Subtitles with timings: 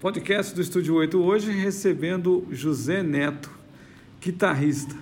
[0.00, 3.50] Podcast do Estúdio 8 hoje recebendo José Neto,
[4.18, 4.96] guitarrista.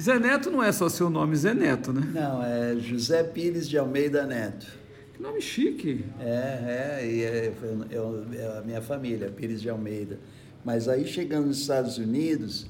[0.00, 2.10] Zé Neto não é só seu nome, Zé Neto, né?
[2.12, 4.66] Não, é José Pires de Almeida Neto.
[5.14, 6.04] Que nome chique.
[6.18, 7.54] É, é, e é,
[7.92, 10.18] é, é a minha família, Pires de Almeida.
[10.64, 12.66] Mas aí chegando nos Estados Unidos,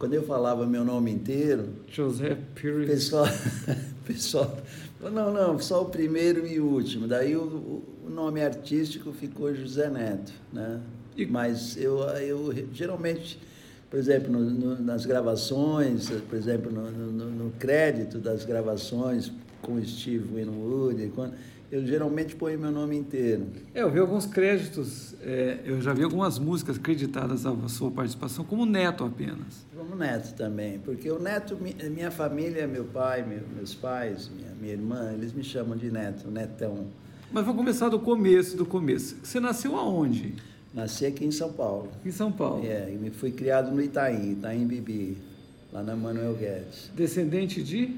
[0.00, 2.90] quando eu falava meu nome inteiro, José Pires.
[2.90, 3.26] Pessoal,
[4.04, 4.58] pessoal,
[5.00, 7.06] não, não, só o primeiro e o último.
[7.06, 10.80] Daí o, o nome artístico ficou José Neto, né?
[11.16, 11.26] E...
[11.26, 13.38] Mas eu, eu geralmente,
[13.90, 20.26] por exemplo, no, no, nas gravações, por exemplo, no, no, crédito das gravações com Steve
[20.34, 21.34] Winwood, quando,
[21.70, 23.46] eu geralmente ponho meu nome inteiro.
[23.74, 28.44] É, eu vi alguns créditos, é, eu já vi algumas músicas creditadas à sua participação
[28.44, 29.64] como Neto apenas.
[29.74, 31.56] Como Neto também, porque o Neto,
[31.90, 33.24] minha família, meu pai,
[33.56, 36.88] meus pais, minha, minha irmã, eles me chamam de Neto, Netão.
[37.32, 39.16] Mas vamos começar do começo, do começo.
[39.22, 40.34] Você nasceu aonde?
[40.74, 41.90] Nasci aqui em São Paulo.
[42.04, 42.62] Em São Paulo?
[42.64, 45.16] É, e fui criado no Itaim, Itaim Bibi,
[45.72, 46.90] lá na Manuel Guedes.
[46.94, 47.96] Descendente de?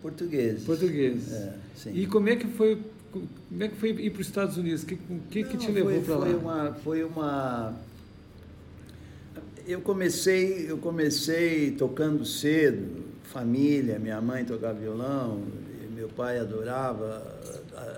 [0.00, 0.64] Portugueses.
[0.64, 1.32] Portugueses.
[1.32, 1.92] É, sim.
[1.94, 2.80] E como é que foi
[3.12, 4.82] como é que foi ir para os Estados Unidos?
[4.82, 4.96] O que,
[5.30, 6.26] que, que te levou para lá?
[6.26, 7.74] Foi uma, foi uma.
[9.66, 15.42] Eu comecei, eu comecei tocando cedo, família, minha mãe tocava violão,
[15.94, 17.22] meu pai adorava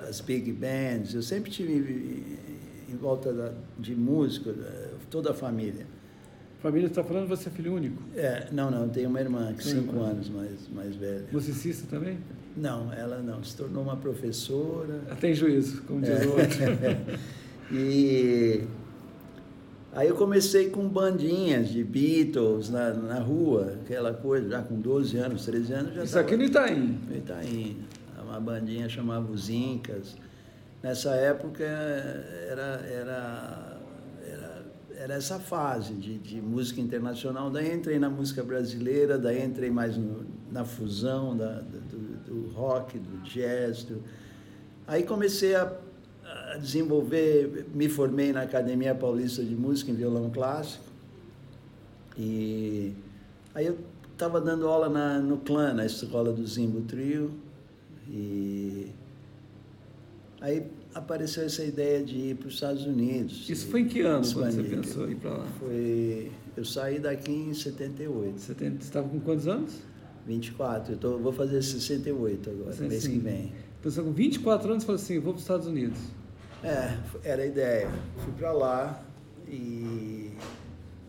[0.09, 1.15] as big bands.
[1.15, 2.39] Eu sempre tive
[2.89, 4.55] em volta da, de música,
[5.11, 5.87] toda a família.
[6.61, 8.03] Família está falando, você é filho único?
[8.17, 11.27] É, não, não, tenho uma irmã que cinco anos mais, mais velha.
[11.31, 12.19] Musicista também?
[12.57, 13.45] Não, ela não.
[13.45, 15.03] Se tornou uma professora.
[15.07, 16.27] Ela tem juízo, como diz é.
[16.27, 17.21] o outro.
[17.71, 18.63] e
[19.93, 25.19] aí eu comecei com bandinhas de Beatles na, na rua, aquela coisa, já com 12
[25.19, 25.95] anos, 13 anos.
[25.95, 26.27] Já Isso tava...
[26.27, 26.99] aqui no Itaim?
[27.09, 27.77] No Itaim.
[28.27, 30.17] Uma bandinha chamava Os Incas.
[30.83, 33.77] Nessa época era, era,
[34.23, 34.57] era,
[34.97, 37.51] era essa fase de, de música internacional.
[37.51, 42.99] Daí entrei na música brasileira, daí entrei mais no, na fusão da, do, do rock,
[42.99, 43.85] do jazz.
[43.85, 44.03] Do...
[44.87, 45.73] Aí comecei a,
[46.25, 50.85] a, desenvolver, me formei na Academia Paulista de Música em violão clássico.
[52.19, 52.95] E
[53.55, 53.79] aí eu
[54.13, 57.46] estava dando aula na, no clã, na escola do Zimbo Trio.
[58.09, 58.89] E
[60.41, 63.49] aí apareceu essa ideia de ir para os Estados Unidos.
[63.49, 65.47] Isso foi em que ano quando você pensou em ir para lá?
[65.59, 68.41] Foi, eu saí daqui em 78.
[68.41, 69.83] 70, você estava com quantos anos?
[70.27, 70.95] 24.
[70.95, 73.53] Eu tô, vou fazer 68 agora, Sim, mês que vem.
[73.81, 75.99] Então, com 24 anos, você falou assim: vou para os Estados Unidos.
[76.65, 77.89] É, era a ideia.
[78.19, 79.03] Fui para lá
[79.49, 80.33] e.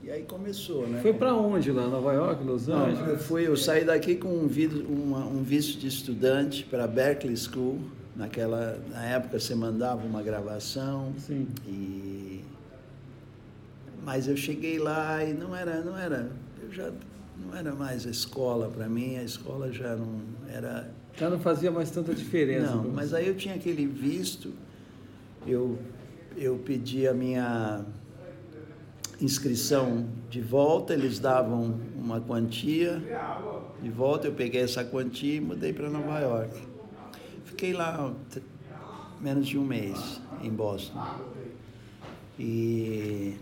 [0.07, 1.01] E aí começou, né?
[1.01, 1.85] Foi para onde lá?
[1.85, 2.97] Nova York, Los Angeles?
[2.97, 4.49] Não, eu, fui, eu saí daqui com um,
[4.87, 7.81] uma, um visto de estudante para Berkeley School.
[8.15, 11.13] Naquela, na época você mandava uma gravação.
[11.17, 11.45] Sim.
[11.67, 12.41] E,
[14.05, 16.31] mas eu cheguei lá e não era, não era.
[16.63, 16.89] Eu já
[17.45, 20.89] não era mais a escola para mim, a escola já não era.
[21.17, 22.75] Já não fazia mais tanta diferença.
[22.75, 24.53] Não, mas aí eu tinha aquele visto,
[25.45, 25.77] eu,
[26.37, 27.83] eu pedi a minha
[29.21, 33.01] inscrição de volta, eles davam uma quantia
[33.81, 36.61] de volta, eu peguei essa quantia e mudei para Nova York.
[37.45, 38.13] Fiquei lá
[39.19, 41.03] menos de um mês em Boston.
[42.39, 43.35] E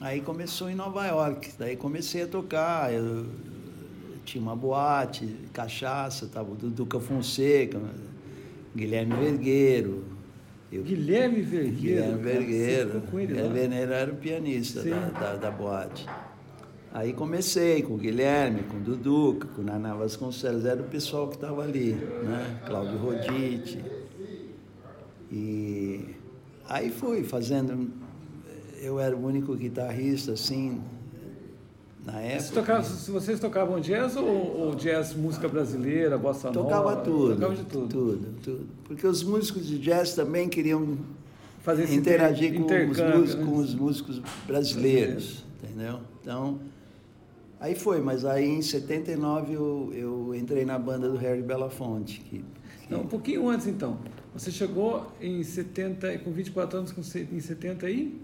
[0.00, 3.26] Aí começou em Nova York, daí comecei a tocar, eu,
[4.24, 7.80] tinha uma boate, cachaça, tava o Duca Fonseca,
[8.76, 10.04] Guilherme Vergueiro.
[10.72, 11.76] Eu, Guilherme Vergueiro?
[11.76, 13.00] Guilherme Vergueiro.
[13.00, 16.06] Guilherme Vergueiro era o pianista da, da, da, boate.
[16.92, 21.28] Aí comecei com o Guilherme, com o Duduca, com o Naná Vasconcelos, era o pessoal
[21.28, 22.60] que estava ali, né?
[22.66, 23.84] Cláudio Rodite.
[25.30, 26.14] E
[26.68, 27.90] aí fui fazendo
[28.84, 30.82] eu era o único guitarrista, assim,
[32.04, 32.40] na época.
[32.42, 36.68] Você tocava, vocês tocavam jazz ou, ou, jazz, música brasileira, bossa nova?
[36.68, 37.34] Tocava tudo.
[37.34, 37.88] Tocava de tudo.
[37.88, 38.66] Tudo, tudo.
[38.84, 40.98] Porque os músicos de jazz também queriam
[41.64, 43.44] Fazer interagir com os, músicos, né?
[43.46, 45.98] com os músicos brasileiros, entendeu?
[46.20, 46.58] Então,
[47.58, 52.20] aí foi, mas aí em 79 eu, eu entrei na banda do Harry Belafonte.
[52.20, 52.92] Que, que...
[52.92, 53.96] Não, um pouquinho antes então.
[54.34, 58.20] Você chegou em 70, com 24 anos, com, em 70 aí?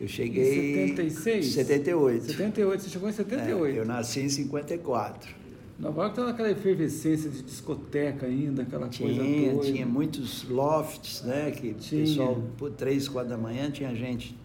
[0.00, 0.84] Eu cheguei.
[0.84, 1.46] Em 76?
[1.46, 2.24] 78.
[2.26, 3.76] 78, você chegou em 78.
[3.76, 5.38] É, eu nasci em 54.
[5.78, 9.72] Nova York estava naquela efervescência de discoteca ainda, aquela tinha, coisa toda.
[9.72, 11.52] Tinha muitos lofts, né?
[11.52, 12.04] Que tinha.
[12.04, 14.36] pessoal, por três, quatro da manhã, tinha gente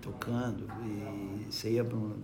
[0.00, 2.14] tocando e você ia para um...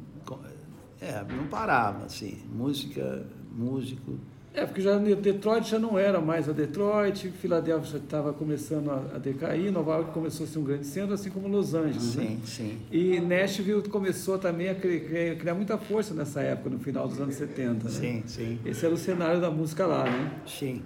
[1.01, 4.19] É, não parava, assim, música, músico.
[4.57, 9.17] É, porque já Detroit já não era mais a Detroit, Filadélfia já estava começando a,
[9.17, 12.03] a, decair, Nova York começou a ser um grande centro, assim como Los Angeles.
[12.03, 12.39] Sim, né?
[12.43, 12.79] sim.
[12.91, 17.35] E Nashville começou também a criar, criar, muita força nessa época, no final dos anos
[17.35, 17.85] 70.
[17.85, 17.91] Né?
[17.91, 18.59] Sim, sim.
[18.65, 20.33] Esse era o cenário da música lá, né?
[20.47, 20.83] Sim.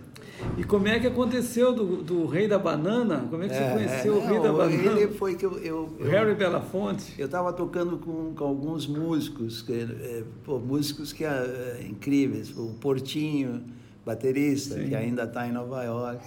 [0.57, 3.27] E como é que aconteceu do, do Rei da Banana?
[3.31, 5.01] Como é que é, você conheceu é, o Rei da Banana?
[5.01, 5.59] Ele foi que eu.
[5.59, 7.15] eu, eu Harry Belafonte?
[7.19, 12.57] Eu estava tocando com, com alguns músicos, que, é, pô, músicos que é, incríveis.
[12.57, 13.60] O Portinho,
[14.05, 14.89] baterista, Sim.
[14.89, 16.25] que ainda está em Nova York.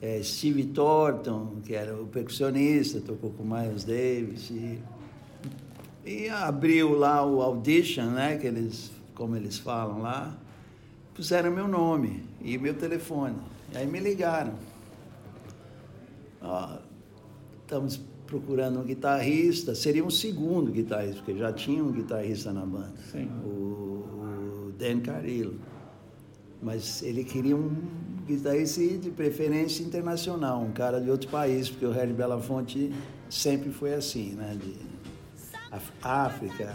[0.00, 4.50] É, Steve Thornton, que era o percussionista, tocou com Miles Davis.
[4.50, 4.78] E,
[6.04, 10.36] e abriu lá o audition, né, que eles, como eles falam lá
[11.14, 13.36] puseram meu nome e meu telefone.
[13.72, 14.54] E aí me ligaram.
[16.42, 16.76] Ó,
[17.62, 22.92] estamos procurando um guitarrista, seria um segundo guitarrista, porque já tinha um guitarrista na banda,
[23.44, 25.58] o, o, Dan Carillo.
[26.64, 27.76] Mas ele queria um
[28.26, 32.90] guitarrista de preferência internacional, um cara de outro país, porque o Harry Belafonte
[33.28, 34.56] sempre foi assim, né?
[34.58, 34.74] De
[36.02, 36.74] África,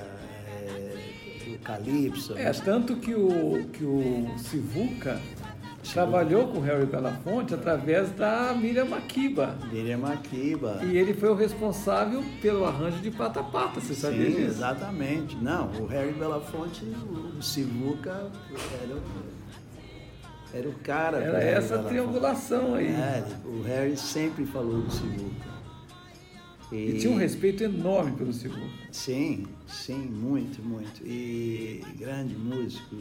[1.48, 2.38] o Calypso.
[2.38, 5.20] É, tanto que o, que o Sivuca
[5.92, 9.58] trabalhou com o Harry Belafonte através da Miriam Makiba.
[9.72, 10.82] Miriam Makiba.
[10.84, 14.50] E ele foi o responsável pelo arranjo de Pata Pata, você sabia Sim, disso?
[14.50, 15.36] exatamente.
[15.38, 18.30] Não, o Harry Belafonte, o Sivuca
[18.84, 19.02] era o,
[20.54, 21.18] era o cara.
[21.18, 22.88] Era essa triangulação aí.
[22.88, 25.50] É, o Harry sempre falou do Sivuca.
[26.72, 28.62] E, e tinha um respeito enorme pelo Sivuca.
[28.92, 31.02] Sim, sim, muito, muito.
[31.04, 32.96] E grande músico.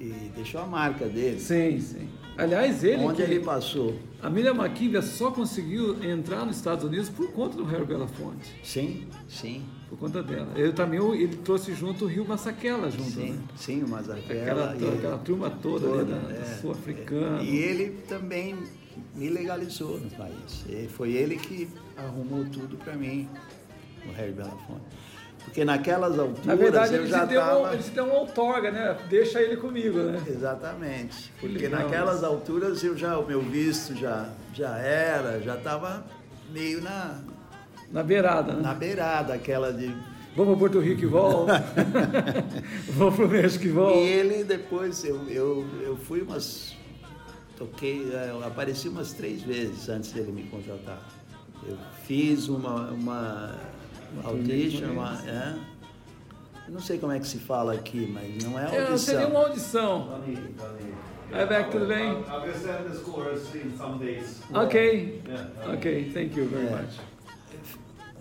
[0.00, 1.38] E, deixou a marca dele.
[1.38, 2.08] Sim, sim.
[2.36, 3.02] Aliás, ele.
[3.02, 3.94] Onde ele passou?
[4.20, 8.50] A Miriam Makivia só conseguiu entrar nos Estados Unidos por conta do Harry Belafonte.
[8.62, 9.62] Sim, sim.
[9.92, 10.48] Por conta dela.
[10.56, 13.38] Ele também ele trouxe junto o Rio Massaquela junto, sim, né?
[13.54, 14.70] Sim, o Massaquela.
[14.70, 17.42] Aquela, e, aquela turma toda, toda ali da, é, sul-africana.
[17.42, 18.56] E ele também
[19.14, 20.64] me legalizou no país.
[20.66, 23.28] E foi ele que arrumou tudo para mim,
[24.08, 24.80] o Harry Belafonte.
[25.44, 27.74] Porque naquelas alturas Na verdade, eu ele já te, deu, tava...
[27.74, 28.96] ele te deu uma outorga, né?
[29.10, 30.22] Deixa ele comigo, né?
[30.26, 31.30] Exatamente.
[31.38, 32.26] Porque naquelas isso.
[32.26, 36.02] alturas eu já, o meu visto já, já era, já estava
[36.50, 37.20] meio na...
[37.92, 38.62] Na beirada, né?
[38.62, 39.94] Na beirada, aquela de...
[40.34, 41.62] Vamos para Porto Rico e volta.
[42.88, 43.98] Vamos para o México e volta.
[43.98, 46.74] E ele depois, eu, eu, eu fui umas...
[47.58, 51.00] Toquei, eu apareci umas três vezes antes dele me contratar.
[51.68, 53.56] Eu fiz uma, uma
[54.24, 55.54] audition, uma, é,
[56.66, 58.94] eu não sei como é que se fala aqui, mas não é audição.
[58.94, 60.22] É, seria uma audição.
[61.30, 62.10] Hi back, tudo bem?
[62.10, 64.40] I'll be sending the scores in some days.
[64.52, 65.22] Ok,
[65.72, 66.70] ok, thank you very é.
[66.70, 67.11] much.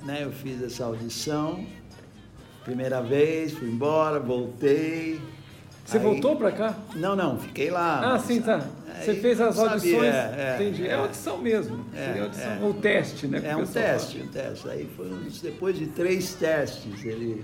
[0.04, 1.64] Né, eu fiz essa audição,
[2.64, 5.22] primeira vez, fui embora, voltei.
[5.86, 6.04] Você aí...
[6.04, 6.76] voltou para cá?
[6.96, 8.14] Não, não, fiquei lá.
[8.16, 8.66] Ah, sim, tá.
[9.00, 10.14] Você fez as audições?
[10.14, 10.88] Sabia, é, entendi.
[10.88, 11.86] É, é audição mesmo.
[11.94, 12.52] É, Seria audição.
[12.52, 13.42] É, o teste, né?
[13.44, 14.30] É um teste, fala.
[14.30, 14.70] um teste.
[14.70, 15.10] Aí foi
[15.42, 17.44] depois de três testes, ele,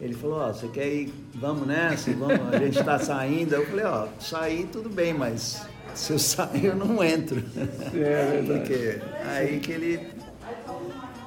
[0.00, 3.54] ele falou, ó, você quer ir, vamos nessa, vamos, a gente está saindo.
[3.54, 7.42] Eu falei, ó, sair tudo bem, mas se eu sair eu não entro.
[7.56, 8.46] É verdade.
[8.46, 10.15] Porque, aí que ele.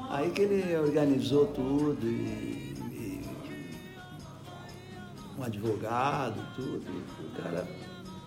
[0.09, 3.21] Aí que ele organizou tudo e, e
[5.37, 6.83] um advogado, tudo.
[7.19, 7.67] O cara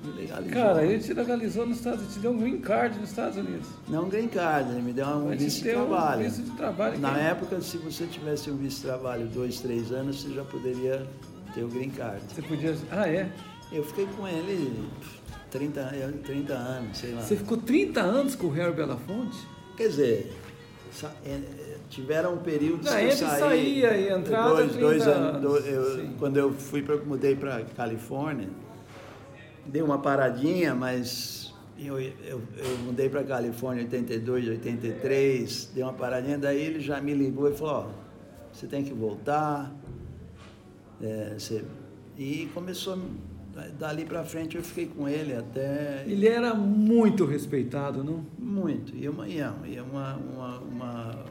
[0.05, 0.53] me legalizou.
[0.53, 3.67] Cara, ele te legalizou nos Estados Unidos, te deu um green card nos Estados Unidos.
[3.89, 6.21] Não um green card, ele me deu um Mas visto de trabalho.
[6.21, 6.99] Um visto de trabalho.
[7.01, 7.21] Na que...
[7.21, 11.05] época, se você tivesse um visto de trabalho dois, três anos, você já poderia
[11.53, 12.23] ter o green card.
[12.33, 12.77] Você podia.
[12.93, 13.29] Ah, é?
[13.73, 14.89] Eu fiquei com ele
[15.51, 17.23] 30, 30 anos, sei lá.
[17.23, 19.37] Você ficou 30 anos com o Harry Belafonte?
[19.77, 20.33] Quer dizer,
[21.93, 26.09] é, tiveram períodos Não, que eu saí, saía e entrava dois, dois anos, dois, eu,
[26.19, 28.49] quando eu fui pra, mudei para Califórnia
[29.67, 35.93] dei uma paradinha mas eu, eu, eu mudei para Califórnia em 82 83 dei uma
[35.93, 37.87] paradinha daí ele já me ligou e falou ó,
[38.53, 39.71] você tem que voltar
[41.01, 41.65] é, você...
[42.17, 42.99] e começou
[43.79, 48.25] dali para frente eu fiquei com ele até ele era muito respeitado não?
[48.39, 49.41] Muito e uma e
[49.81, 51.25] uma, uma, uma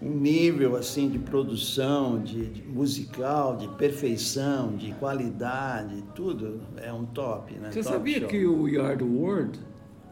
[0.00, 7.04] um nível assim de produção, de, de, musical, de perfeição, de qualidade, tudo é um
[7.04, 7.70] top, né?
[7.70, 8.28] Você top sabia show.
[8.28, 9.58] que o Yard World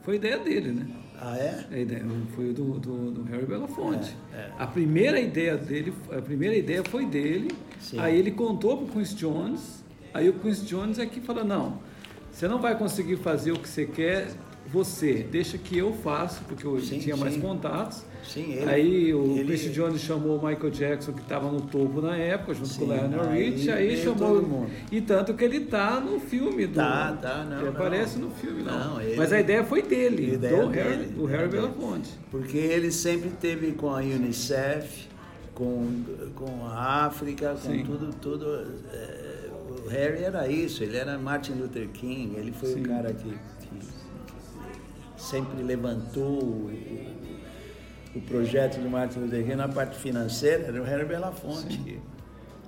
[0.03, 0.87] foi ideia dele, né?
[1.21, 1.67] Ah, é?
[1.71, 4.15] A ideia foi do, do, do Harry Belafonte.
[4.35, 4.53] É, é.
[4.59, 7.51] A primeira ideia dele, a primeira ideia foi dele.
[7.81, 7.99] Sim.
[7.99, 9.85] Aí ele contou para o Quincy Jones.
[10.13, 11.79] Aí o Quincy Jones é que falou não,
[12.31, 14.29] você não vai conseguir fazer o que você quer
[14.73, 17.41] você, deixa que eu faço, porque eu Sim, tinha mais sim.
[17.41, 18.03] contatos.
[18.25, 22.01] Sim, ele- aí o ele- Quincy Jones chamou o Michael Jackson, que estava no topo
[22.01, 24.19] na época, junto Sim, com o Lionel aí Rich, aí veio chamou.
[24.35, 24.71] todo mundo.
[24.91, 26.75] E tanto que ele tá no filme do.
[26.75, 27.71] Tá, tá, não, Ele não.
[27.73, 28.95] aparece no filme, não.
[28.95, 31.49] Não, ele- Mas a ideia foi dele, ideia do Harry, dele, do Harry.
[31.49, 32.11] Belafonte.
[32.31, 35.07] Porque ele sempre teve com a Unicef,
[35.55, 35.87] com,
[36.35, 38.47] com a África, com tudo, tudo.
[38.93, 39.37] é,
[39.85, 43.33] o Harry era isso, ele era Martin Luther King, ele foi o cara que
[45.17, 46.71] sempre levantou o,
[48.15, 51.79] o projeto do Martin Luther King na parte financeira, era o Harry Belafonte.
[51.79, 52.01] que-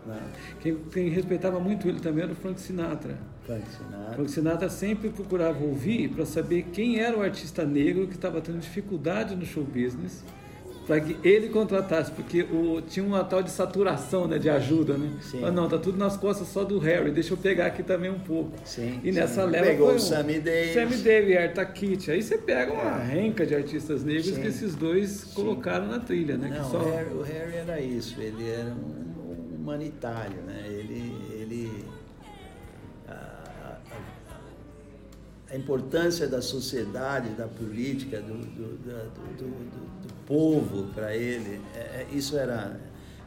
[0.07, 0.21] né?
[0.61, 3.19] Quem, quem respeitava muito ele também era o Frank Sinatra.
[3.45, 4.15] Frank Sinatra.
[4.15, 8.59] Frank Sinatra sempre procurava ouvir para saber quem era o artista negro que estava tendo
[8.59, 10.25] dificuldade no show business,
[10.89, 15.11] para que ele contratasse, porque o, tinha uma tal de saturação né, de ajuda, né?
[15.21, 15.41] Sim.
[15.43, 18.19] Mas não, tá tudo nas costas só do Harry, deixa eu pegar aqui também um
[18.19, 18.53] pouco.
[18.65, 19.51] Sim, e nessa sim.
[19.51, 20.77] leva Pegou foi o Sammy Davis.
[20.77, 20.87] É.
[20.87, 22.11] Sammy Davis, Arta Kitt.
[22.11, 24.41] Aí você pega uma renca de artistas negros Sim.
[24.41, 26.57] que esses dois colocaram na trilha, né?
[26.59, 26.79] Não, só...
[26.79, 30.68] o, Harry, o Harry era isso, ele era um humanitário, né?
[35.51, 42.07] A- importância da sociedade, da política, do, do, do, do- povo para ele, é- é-
[42.13, 42.79] isso era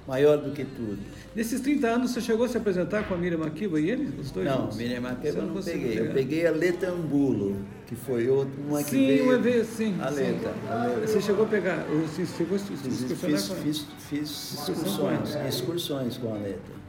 [0.08, 1.00] maior do que tudo.
[1.36, 4.14] Nesses 30 anos você chegou a se apresentar com a Miriam Makeba e ele?
[4.20, 4.72] Os dois Não?
[4.74, 5.98] Miriam Makeba eu não conseguiu peguei.
[6.00, 6.14] Eu pegar?
[6.14, 9.24] peguei a Letambulo, que foi outra, uma Sim, veio...
[9.26, 9.96] uma vez, sim.
[10.00, 10.16] A sim.
[10.16, 11.08] Leta, Leta.
[11.08, 14.76] Você chegou a pegar, você chegou a Fiz, excursionar fiz, fiz, fiz Excursão
[15.14, 16.81] excursões, excursões com a Leta.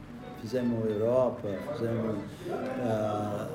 [0.43, 2.17] Fizemos Europa, fizemos
[2.81, 3.47] ah,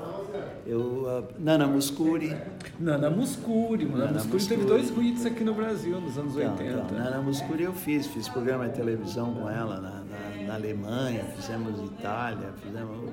[0.65, 2.35] eu, ah, Nana Muscuri.
[2.79, 3.97] Nana Muscuri, mano.
[4.05, 4.91] Nana Nana Muscuri teve Muscuri.
[4.91, 6.63] dois hits aqui no Brasil nos anos Então, 80.
[6.63, 11.25] então, Nana Muscuri eu fiz, fiz programa de televisão com ela na, na, na Alemanha,
[11.35, 13.11] fizemos Itália, fizemos.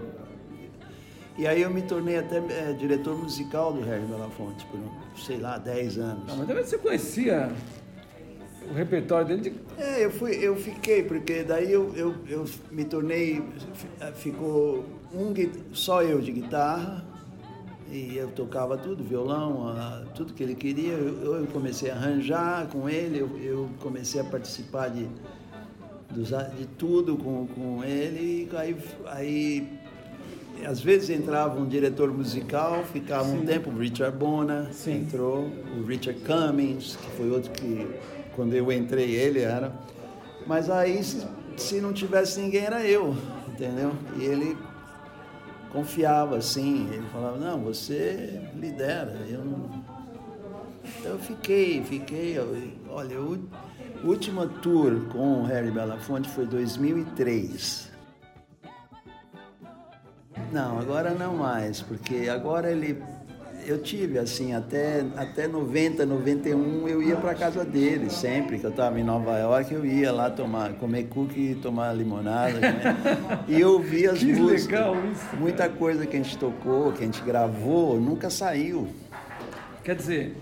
[1.37, 4.81] E aí eu me tornei até eh, diretor musical do Harry Belafonte por,
[5.21, 6.23] sei lá, 10 anos.
[6.31, 7.53] Ah, mas também você conhecia
[8.71, 9.53] o repertório dele de...
[9.79, 13.43] É, eu fui, eu fiquei, porque daí eu, eu, eu me tornei,
[13.75, 15.33] fi- ficou um,
[15.73, 17.05] só eu de guitarra,
[17.91, 19.75] e eu tocava tudo, violão,
[20.15, 24.25] tudo que ele queria, eu, eu comecei a arranjar com ele, eu, eu comecei a
[24.25, 25.07] participar de,
[26.11, 29.69] dos de tudo com, com ele, e aí, aí
[30.65, 35.03] às vezes entrava um diretor musical, ficava um tempo, o Richard Bona Sim.
[35.03, 37.87] entrou, o Richard Cummings, que foi outro que,
[38.37, 39.73] quando eu entrei, ele era.
[40.47, 41.27] Mas aí, se,
[41.57, 43.17] se não tivesse ninguém, era eu,
[43.49, 43.93] entendeu?
[44.17, 44.57] E ele
[45.73, 49.85] confiava, assim, ele falava, não, você lidera, eu não...
[50.85, 52.37] Então eu fiquei, fiquei,
[52.89, 53.39] olha, o
[54.05, 57.91] último tour com o Harry Belafonte foi 2003.
[60.53, 63.03] Não, agora não mais, porque agora ele.
[63.69, 68.71] Eu tive assim, até, até 90, 91, eu ia para casa dele sempre, que eu
[68.71, 72.53] estava em Nova York, eu ia lá tomar, comer cookie, tomar limonada.
[72.53, 74.67] comer- e eu ouvia as Que músicas.
[74.67, 75.37] legal isso.
[75.37, 78.87] Muita coisa que a gente tocou, que a gente gravou, nunca saiu.
[79.83, 80.37] Quer dizer,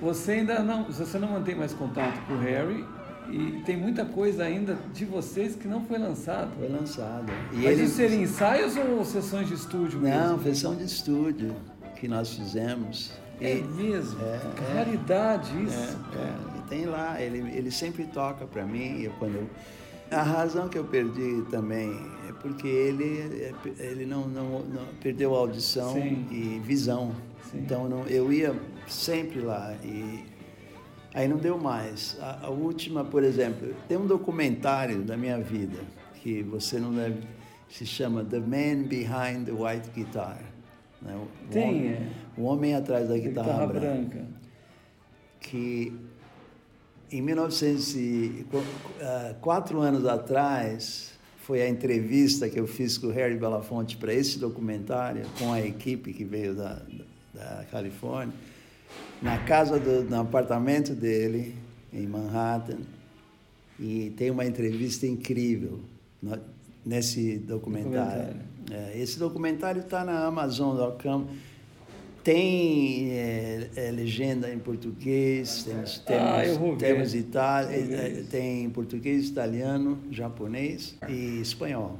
[0.00, 2.84] você ainda não, você não mantém mais contato com o Harry
[3.30, 6.50] e tem muita coisa ainda de vocês que não foi lançado.
[6.56, 7.32] Foi lançado.
[7.52, 10.20] E Mas ele- isso seria ensaios ou sessões de estúdio mesmo?
[10.20, 11.52] Não, versão de estúdio
[11.96, 13.12] que nós fizemos.
[13.40, 14.20] É E- mesmo?
[14.22, 14.74] É, Que é.
[14.74, 15.98] raridade isso.
[16.14, 19.02] É, é, e tem lá, ele, ele sempre toca para mim.
[19.02, 19.50] Eu, quando eu-
[20.10, 21.90] a razão que eu perdi também
[22.28, 26.26] é porque ele, ele não, não, não- perdeu audição Sim.
[26.30, 27.12] e visão.
[27.50, 27.58] Sim.
[27.58, 28.54] Então não, eu ia
[28.86, 30.24] sempre lá e
[31.12, 32.16] aí não deu mais.
[32.20, 35.78] A, a última, por exemplo, tem um documentário da minha vida
[36.22, 37.22] que você não deve,
[37.68, 40.38] se chama The Man Behind the White Guitar.
[41.04, 41.14] Né?
[41.16, 42.08] O Tem, homem, é.
[42.36, 43.86] o homem atrás da guitarra, Guitarra branca
[44.18, 44.24] branca.
[45.40, 45.92] que
[47.12, 48.62] em 1900 e qu-
[49.00, 54.12] ah, quatro anos atrás foi a entrevista que eu fiz com o Harry Belafonte para
[54.14, 56.80] esse documentário com a equipe que veio da,
[57.34, 58.34] da Califórnia
[59.20, 61.54] na casa do no apartamento dele
[61.92, 62.78] em Manhattan
[63.78, 65.80] e tem uma entrevista incrível
[66.84, 67.92] nesse documentário.
[68.22, 68.53] Documentário.
[68.70, 71.26] É, esse documentário está na Amazon.com.
[72.22, 76.76] Tem é, é, legenda em português, temos, Ah, temos, ver.
[76.78, 81.98] temos Itália, é, tem português, italiano, japonês e espanhol.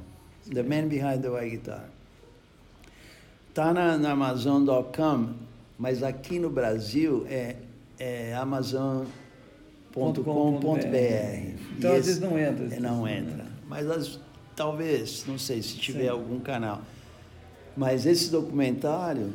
[0.51, 1.91] The Man Behind the White Guitar.
[3.51, 5.29] Está na, na Amazon.com,
[5.79, 7.57] mas aqui no Brasil é,
[7.99, 9.05] é amazon.com.br.
[11.79, 12.75] Então, E às vezes, não entra.
[12.75, 13.45] é, Não entra.
[13.69, 14.21] Mas as-
[14.55, 16.09] talvez, não sei, se tiver Sim.
[16.09, 16.81] algum canal.
[17.77, 19.33] Mas esse documentário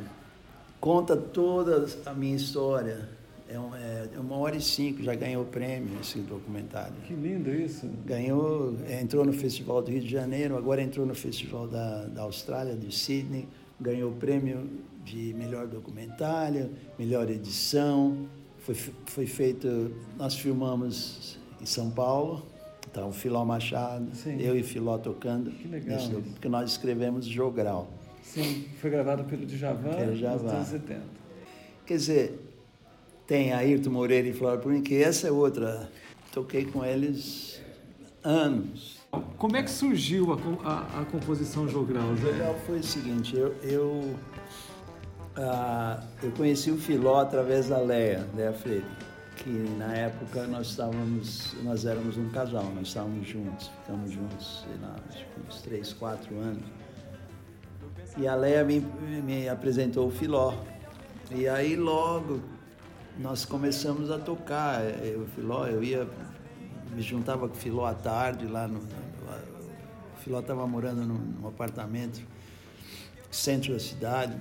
[0.80, 3.08] conta toda a minha história.
[3.48, 6.94] É, um, é, uma hora e cinco, já ganhou prêmio esse documentário.
[7.06, 7.84] Que lindo isso.
[8.06, 12.76] Ganhou, entrou no Festival do Rio de Janeiro, agora entrou no Festival da, da Austrália,
[12.76, 13.48] de Sydney,
[13.80, 14.70] ganhou o prêmio
[15.04, 18.28] de melhor documentário, melhor edição.
[18.58, 18.74] Foi,
[19.06, 22.46] foi feito, nós filmamos em São Paulo,
[22.92, 24.36] tá, o Filó Machado, Sim.
[24.40, 25.50] eu e Filó tocando.
[25.50, 25.96] Que legal.
[25.98, 27.88] Nesse, porque nós escrevemos Jogral.
[28.22, 30.42] Sim, foi gravado pelo Djavan pelo Djavan.
[30.42, 31.00] nos anos 70.
[31.86, 32.52] Quer dizer,
[33.26, 35.90] tem Ayrton Moreira e Flora Purim, que essa é outra.
[36.32, 37.60] Toquei com eles
[38.22, 39.00] anos.
[39.38, 42.10] Como é que surgiu a, a, a composição Jogral?
[42.10, 44.14] O Jogral foi o seguinte, eu, eu,
[45.36, 48.84] ah, eu conheci o Filó através da Leia, Leia Freire,
[49.42, 54.76] que na época nós estávamos, nós éramos um casal, nós estávamos juntos, ficamos juntos, sei
[54.82, 56.62] lá, que uns três, quatro anos.
[58.18, 60.54] E a Leia me, me apresentou o Filó.
[61.30, 62.40] E aí logo
[63.18, 64.82] nós começamos a tocar.
[65.02, 66.06] Eu, Filó, eu ia,
[66.94, 68.78] me juntava com o Filó à tarde lá no.
[68.78, 72.20] O Filó estava morando num, num apartamento
[73.30, 74.36] centro da cidade.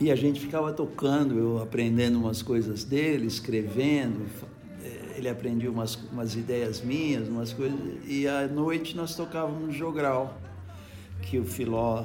[0.00, 4.26] E a gente ficava tocando, eu aprendendo umas coisas dele, escrevendo.
[4.82, 7.78] Eh, ele aprendia umas, umas ideias minhas, umas coisas.
[8.06, 10.38] E à noite nós tocávamos jogral,
[11.20, 12.04] que o Filó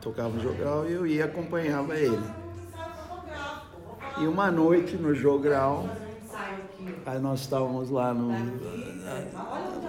[0.00, 2.22] tocava jogral e eu ia acompanhava ele.
[4.18, 5.88] E uma noite no Jogral,
[7.04, 8.32] aí nós estávamos lá no,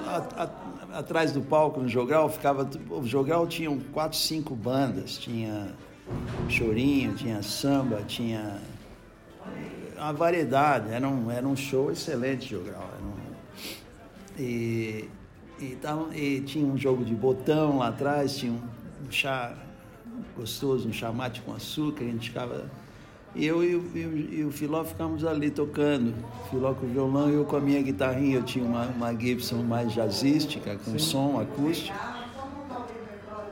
[0.06, 5.74] a, a, atrás do palco no Jogral, ficava, o Jogral tinha quatro, cinco bandas, tinha
[6.50, 8.60] chorinho, tinha samba, tinha
[9.96, 12.90] uma variedade, era um, era um show excelente Jogral.
[13.02, 15.10] Um, e,
[15.60, 18.62] e, tava, e tinha um jogo de botão lá atrás, tinha um,
[19.06, 19.54] um chá
[20.36, 22.70] gostoso, um chamate com açúcar, a gente ficava
[23.38, 23.98] e eu e o,
[24.32, 26.12] e o Filó ficamos ali tocando.
[26.46, 28.38] O Filó com o violão e eu com a minha guitarrinha.
[28.38, 30.98] Eu tinha uma, uma Gibson mais jazzística, com Sim.
[30.98, 31.96] som acústico.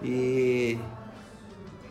[0.02, 0.80] E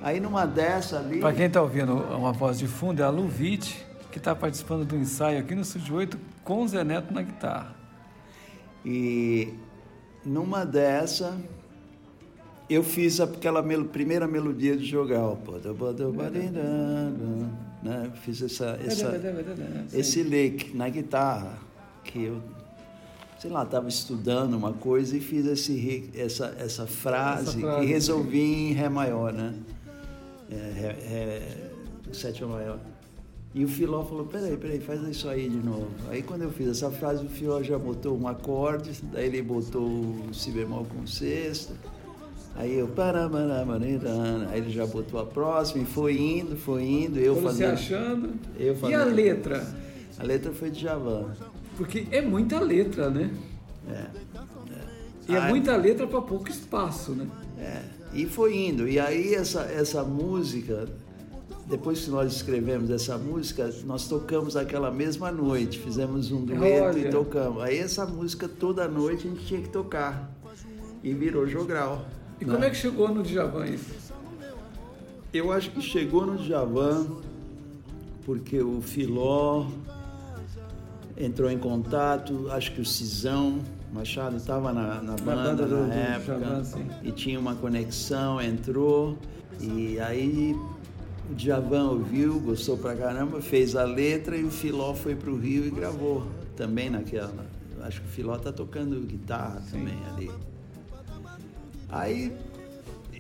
[0.05, 1.19] aí numa dessa ali.
[1.19, 4.95] Para quem está ouvindo uma voz de fundo, é a Luvite, que está participando do
[4.95, 7.75] ensaio aqui no Estúdio 8 com o Zé Neto na guitarra.
[8.85, 9.55] E
[10.23, 11.35] numa dessa,
[12.69, 15.23] eu fiz aquela mel primeira melodia de jogar.
[17.83, 18.13] Né?
[18.23, 19.11] Fiz essa, essa,
[19.95, 21.59] esse lick na guitarra,
[22.05, 22.43] que eu,
[23.39, 27.87] sei lá, estava estudando uma coisa e fiz esse, essa, essa, frase, essa frase e
[27.87, 29.55] resolvi em Ré maior, né?
[30.51, 31.71] É, ré, ré,
[32.13, 32.79] sétima maior.
[33.55, 35.89] E o Filó falou, peraí, peraí, faz isso aí de novo.
[36.11, 39.83] Aí quando eu fiz essa frase, o Filó já botou um acorde, daí ele botou
[39.83, 41.73] o si bemol com sexta,
[42.57, 42.89] Aí eu,
[44.49, 47.77] aí ele já botou a próxima e foi indo, foi indo, eu Foram fazendo.
[47.77, 48.35] se achando.
[48.57, 48.91] Eu fazendo.
[48.91, 49.75] E a letra?
[50.19, 51.35] A letra foi de Javan.
[51.77, 53.31] Porque é muita letra, né?
[53.89, 53.93] É.
[53.93, 54.09] é.
[55.29, 57.27] E é muita letra para pouco espaço, né?
[57.59, 57.83] É.
[58.15, 58.89] E foi indo.
[58.89, 60.87] E aí essa, essa música,
[61.67, 67.09] depois que nós escrevemos essa música, nós tocamos aquela mesma noite, fizemos um dueto Olha.
[67.09, 67.63] e tocamos.
[67.63, 70.33] Aí essa música toda noite a gente tinha que tocar.
[71.03, 72.07] E virou jogral.
[72.41, 74.13] E como é que chegou no Djavan isso?
[75.33, 77.07] Eu acho que chegou no Djavan
[78.25, 79.67] porque o Filó
[81.17, 83.61] entrou em contato, acho que o Cisão
[83.95, 86.63] Machado estava na, na, banda, banda na época Djavan,
[87.05, 89.17] e tinha uma conexão, entrou
[89.61, 90.57] e aí
[91.31, 95.65] o Djavan ouviu, gostou pra caramba, fez a letra e o Filó foi pro Rio
[95.65, 96.27] e gravou
[96.57, 97.47] também naquela.
[97.83, 99.79] Acho que o Filó tá tocando guitarra Sim.
[99.79, 100.31] também ali.
[101.89, 102.37] Aí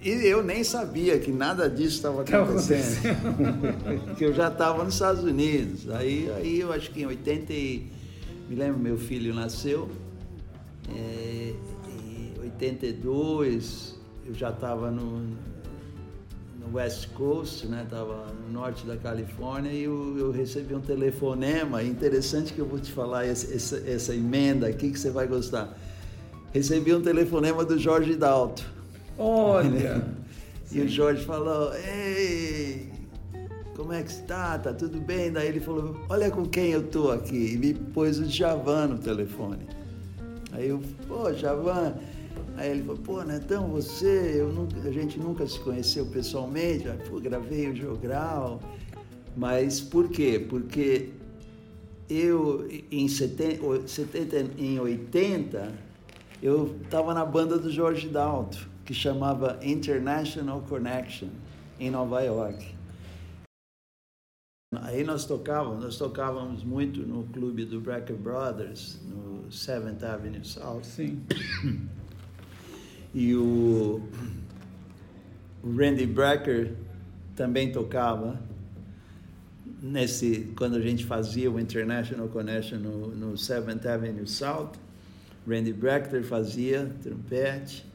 [0.03, 3.15] e eu nem sabia que nada disso estava acontecendo.
[4.19, 5.89] que eu já estava nos Estados Unidos.
[5.89, 7.87] Aí, aí eu acho que em 80 e,
[8.51, 9.89] me lembro meu filho nasceu.
[10.91, 11.55] É,
[11.89, 15.21] em 82 eu já estava no,
[16.59, 17.87] no West Coast, né?
[17.89, 21.83] Tava no norte da Califórnia e eu, eu recebi um telefonema.
[21.83, 25.77] Interessante que eu vou te falar essa, essa, essa emenda aqui que você vai gostar
[26.55, 28.65] recebi um telefonema do Jorge Dalto.
[29.19, 30.07] Olha!
[30.71, 32.93] e o Jorge falou: Ei,
[33.75, 34.57] como é que está?
[34.57, 35.33] Tá tudo bem?
[35.33, 37.55] Daí ele falou: Olha com quem eu tô aqui.
[37.55, 39.67] E me pôs o Javan no telefone.
[40.55, 41.95] Aí eu, pô, Javan.
[42.57, 47.19] Aí ele falou, pô, Netão, você, eu nunca, a gente nunca se conheceu pessoalmente, pô,
[47.21, 48.61] gravei o Jogral.
[49.37, 50.45] Mas por quê?
[50.49, 51.11] Porque
[52.09, 55.73] eu, em, 70, 70, em 80,
[56.41, 61.29] eu estava na banda do Jorge Dalto, que chamava International Connection,
[61.81, 62.65] em Nova York.
[64.83, 70.85] Aí nós tocávamos, nós tocávamos muito no clube do Brecker Brothers, no 7th Avenue South.
[70.85, 71.23] Sim.
[73.15, 74.03] E o,
[75.63, 76.75] o Randy Brecker
[77.37, 78.41] também tocava
[79.81, 84.73] nesse quando a gente fazia o International Connection no, no 7th Avenue South.
[85.47, 87.87] Randy Brecker fazia trompete.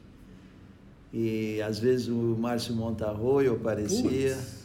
[1.12, 4.59] E às vezes o Márcio Montarroio aparecia Putz.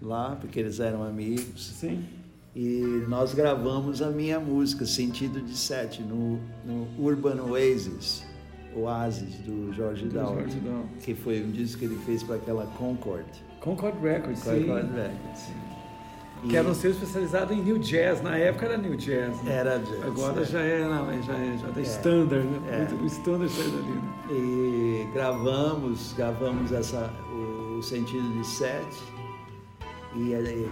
[0.00, 1.72] Lá, porque eles eram amigos.
[1.78, 2.04] Sim.
[2.54, 8.24] E nós gravamos a minha música, Sentido de Sete, no, no Urban Oasis,
[8.74, 10.36] Oasis, do Jorge Dal,
[11.00, 13.24] que foi um disco que ele fez para aquela Concord.
[13.60, 14.60] Concord Records, sim.
[14.64, 15.48] Concord Records.
[16.42, 18.22] E Que era um selo especializado em New Jazz.
[18.22, 19.42] Na época era New Jazz.
[19.42, 19.52] Né?
[19.52, 20.44] Era jazz, Agora é.
[20.44, 21.82] já é, não, já é, já é É.
[21.82, 22.60] standard, né?
[22.72, 22.78] É.
[22.78, 24.02] Muito- O standard saiu dali, né?
[24.30, 27.12] E gravamos, gravamos essa,
[27.78, 29.19] o Sentido de Sete.
[30.16, 30.68] E, aí-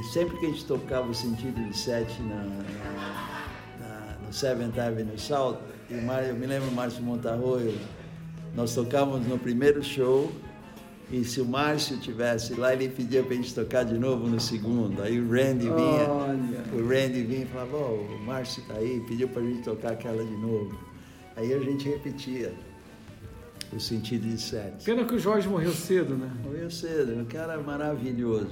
[0.00, 2.62] e sempre que a gente tocava o Sentido de Sete na, na,
[3.80, 5.58] na- no Seventh Avenue South,
[5.90, 7.76] e Mário- eu me lembro o Márcio Montarroio,
[8.54, 10.30] nós tocávamos no primeiro show,
[11.12, 14.38] e se o Márcio tivesse lá, ele pedia para a gente tocar de novo no
[14.40, 15.02] segundo.
[15.02, 16.08] Aí o Randy vinha.
[16.08, 16.64] Olha.
[16.72, 20.24] O Randy vinha e falava, ó, o Márcio tá aí, pediu pra gente tocar aquela
[20.24, 20.78] de novo.
[21.36, 22.52] Aí a gente repetia
[23.72, 24.84] o sentido de sete.
[24.84, 26.30] Pena que o Jorge morreu cedo, né?
[26.42, 28.48] Morreu cedo, um cara maravilhoso.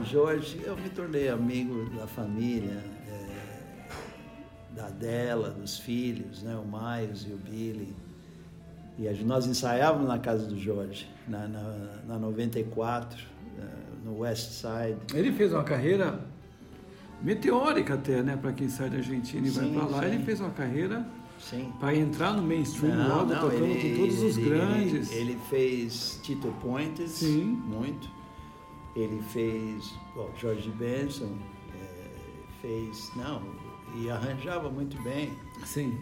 [0.00, 3.86] O Jorge, eu me tornei amigo da família, é,
[4.74, 6.56] da dela, dos filhos, né?
[6.56, 7.94] o Miles e o Billy.
[8.98, 13.18] E nós ensaiávamos na casa do Jorge, na, na, na 94,
[13.58, 13.62] eh,
[14.04, 14.98] no West Side.
[15.14, 16.20] Ele fez uma carreira
[17.22, 18.36] meteórica até, né?
[18.36, 20.00] Para quem sai da Argentina e vai Sim, para lá.
[20.00, 20.04] sim.
[20.06, 21.06] Ele fez uma carreira
[21.40, 21.72] Sim.
[21.80, 25.10] para entrar no mainstream logo, tocando ele- com todos os ele- grandes.
[25.10, 27.44] Ele, ele fez Tito Puentes, Sim.
[27.66, 28.08] muito.
[28.94, 31.32] Ele fez bom, Jorge Benson,
[31.74, 32.10] eh,
[32.60, 33.42] fez, não,
[33.96, 35.32] e arranjava muito bem.
[35.64, 35.96] Sim.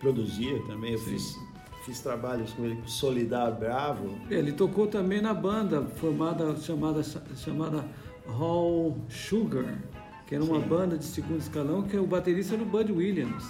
[0.00, 1.10] Produzia também, eu Sim.
[1.10, 1.38] fiz,
[1.84, 4.10] fiz trabalhos com ele, Solidar Bravo.
[4.30, 7.84] Ele tocou também na banda formada chamada chamada
[8.26, 9.82] Hall Sugar,
[10.26, 10.68] que era uma Sim.
[10.68, 13.44] banda de segundo escalão que o baterista era o Bud Williams.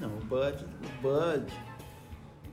[0.00, 1.52] Não, o Bud, o Bud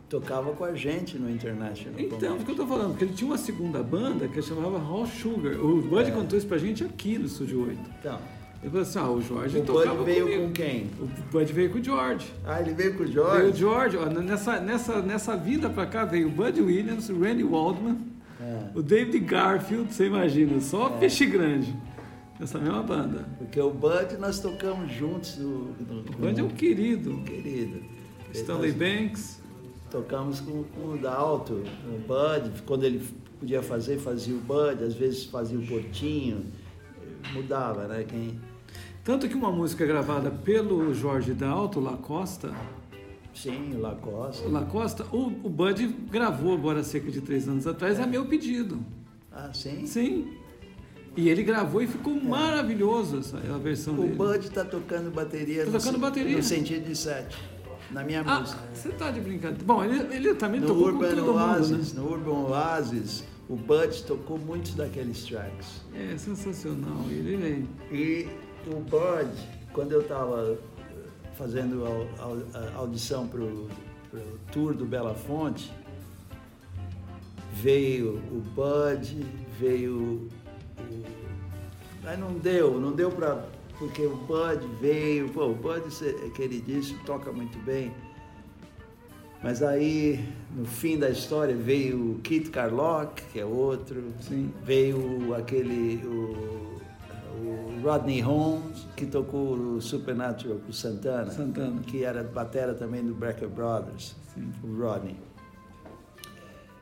[0.10, 1.96] tocava com a gente no International.
[2.00, 5.06] Então, o que eu tô falando, porque ele tinha uma segunda banda que chamava Hall
[5.08, 5.54] Sugar.
[5.60, 6.12] O Bud É.
[6.12, 7.80] contou isso pra gente aqui no Estúdio 8.
[8.00, 8.20] Então,
[8.62, 10.44] Ele falou assim: ah, o Jorge o tocava Bud veio comigo.
[10.48, 10.90] com quem?
[11.00, 12.34] O Bud veio com o George.
[12.46, 13.54] Ah, ele veio com o Veio o?
[13.54, 17.98] George, ó, nessa, nessa, nessa vinda pra cá veio o Bud Williams, o Randy Waldman,
[18.40, 18.68] É.
[18.74, 21.76] o David Garfield, você imagina, só peixe grande.
[22.40, 23.26] Essa mesma banda.
[23.38, 27.22] Porque o Bud nós tocamos juntos no, no, O Bud é um querido.
[27.24, 27.82] querido.
[28.34, 29.44] Stanley Nós Banks.
[29.92, 33.08] Tocamos com, com o Dalto, o Bud, quando ele
[33.40, 36.46] podia fazer, fazia o Bud, às vezes fazia o Portinho,
[37.32, 38.04] mudava, né?
[38.04, 38.40] Quem...
[39.04, 42.52] Tanto que uma música gravada pelo Jorge Dalto, La Costa,
[43.34, 44.48] Sim, o Lacoste.
[44.48, 48.80] La Costa, o, o Bud gravou agora cerca de três anos atrás, a meu pedido.
[49.32, 49.86] Ah, sim?
[49.88, 50.38] Sim.
[51.16, 54.16] E ele gravou e ficou maravilhoso essa a versão O dele.
[54.16, 56.38] Bud tá tocando bateria, Tá no, tocando sen- bateria.
[56.38, 57.38] no sentido de sete,
[57.92, 58.60] na minha Ah, música.
[58.74, 59.64] você tá de brincadeira.
[59.64, 62.10] Bom, ele, ele também No tocou Urban todo Oasis, mundo, né?
[62.10, 65.82] no Urban Oasis, o Bud tocou muitos daqueles tracks.
[65.94, 67.06] É sensacional.
[67.10, 67.96] Ele é...
[67.96, 68.28] E
[68.68, 69.30] o Bud,
[69.72, 70.58] quando eu estava
[71.38, 73.70] fazendo a, a audição para o
[74.52, 75.72] tour do Bela Fonte,
[77.54, 79.26] veio o Bud,
[79.60, 80.43] veio o.
[82.04, 83.46] Mas não deu, não deu para.
[83.80, 87.92] Porque o Bud veio, pô, o Bud, é queridíssimo, toca muito bem.
[89.42, 94.14] Mas aí, no fim da história, veio o Kit Carlock, que é outro.
[94.22, 94.52] Sim.
[94.64, 96.06] Veio aquele.
[96.06, 96.74] O,
[97.42, 101.30] o Rodney Holmes, que tocou o Supernatural com o Santana.
[101.32, 101.82] Santana.
[101.82, 104.16] Que era batera também do Brecker Brothers.
[104.34, 104.50] Sim.
[104.64, 105.18] O Rodney.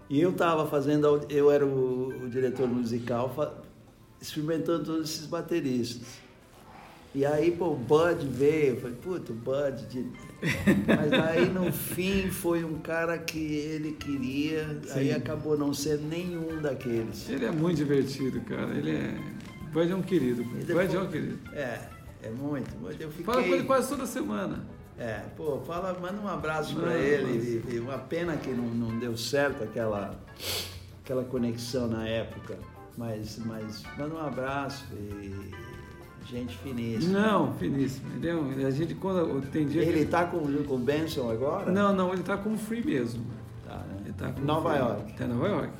[0.07, 3.33] E eu estava fazendo, eu era o, o diretor musical,
[4.21, 6.07] experimentando todos esses bateristas.
[7.13, 9.85] E aí, pô, o Bud veio, eu falei, puta, o Bud.
[9.87, 10.05] de-
[10.87, 15.13] Mas aí no fim foi um cara que ele queria, aí Sim.
[15.13, 17.29] acabou não sendo nenhum daqueles.
[17.29, 18.73] Ele é muito divertido, cara.
[18.73, 19.15] Ele é.
[19.67, 20.43] O Bud é um querido.
[20.65, 21.39] Depois- Bud é um querido.
[21.53, 21.79] É,
[22.23, 23.01] é muito, muito.
[23.01, 23.25] Eu fiquei.
[23.25, 24.63] Fala com ele quase toda semana.
[24.97, 27.61] É, pô, fala, manda um abraço para ele.
[27.75, 30.17] E uma pena que não, não deu certo aquela,
[31.03, 32.57] aquela conexão na época.
[32.97, 35.51] Mas, mas manda um abraço e
[36.25, 37.19] gente finíssima.
[37.19, 37.53] Não,
[38.23, 41.71] é um, a gente, quando tem dia que Ele tá com, com o Benson agora?
[41.71, 43.25] Não, não, ele tá como free mesmo.
[43.67, 44.01] Tá, né?
[44.05, 44.75] Ele tá como Nova.
[44.75, 45.13] York.
[45.13, 45.73] Tá em Nova York.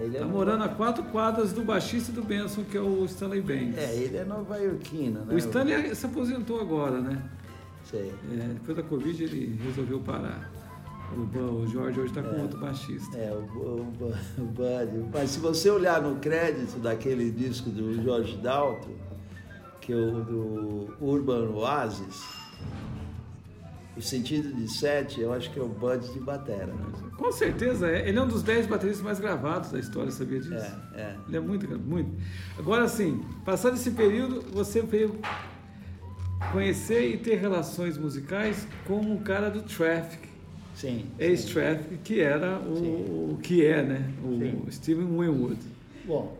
[0.00, 3.40] ele é Tá morando a quatro quadras do baixista do Benson, que é o Stanley
[3.40, 3.78] Banks.
[3.78, 5.34] É, ele é nova-iorquino, né?
[5.34, 7.22] O Stanley se aposentou agora, né?
[7.84, 8.12] Sei.
[8.32, 10.50] É, depois da Covid ele resolveu parar.
[11.16, 12.42] O, o Jorge hoje está com É.
[12.42, 13.16] outro baixista.
[13.16, 15.10] É, o, o, o.
[15.12, 18.88] Mas se você olhar no crédito daquele disco do Jorge Dalto,
[19.80, 22.22] que é o do Urban Oasis,
[23.96, 26.66] o sentido de sete, eu acho que é o Buddy de batera.
[26.66, 26.84] né?
[27.16, 28.08] Com certeza, é.
[28.08, 30.54] ele é um dos dez bateristas mais gravados da história, sabia disso?
[30.54, 31.16] É, é.
[31.26, 32.10] Ele é muito, muito.
[32.58, 35.18] Agora, assim, passado esse período, você veio
[36.52, 40.27] conhecer e ter relações musicais com um cara do Traffic,
[40.78, 41.06] Sim.
[41.18, 44.10] ex-Traffic, que era o, o que é, né?
[44.24, 44.70] O Sim.
[44.70, 45.58] Steven Winwood,
[46.06, 46.38] Bom,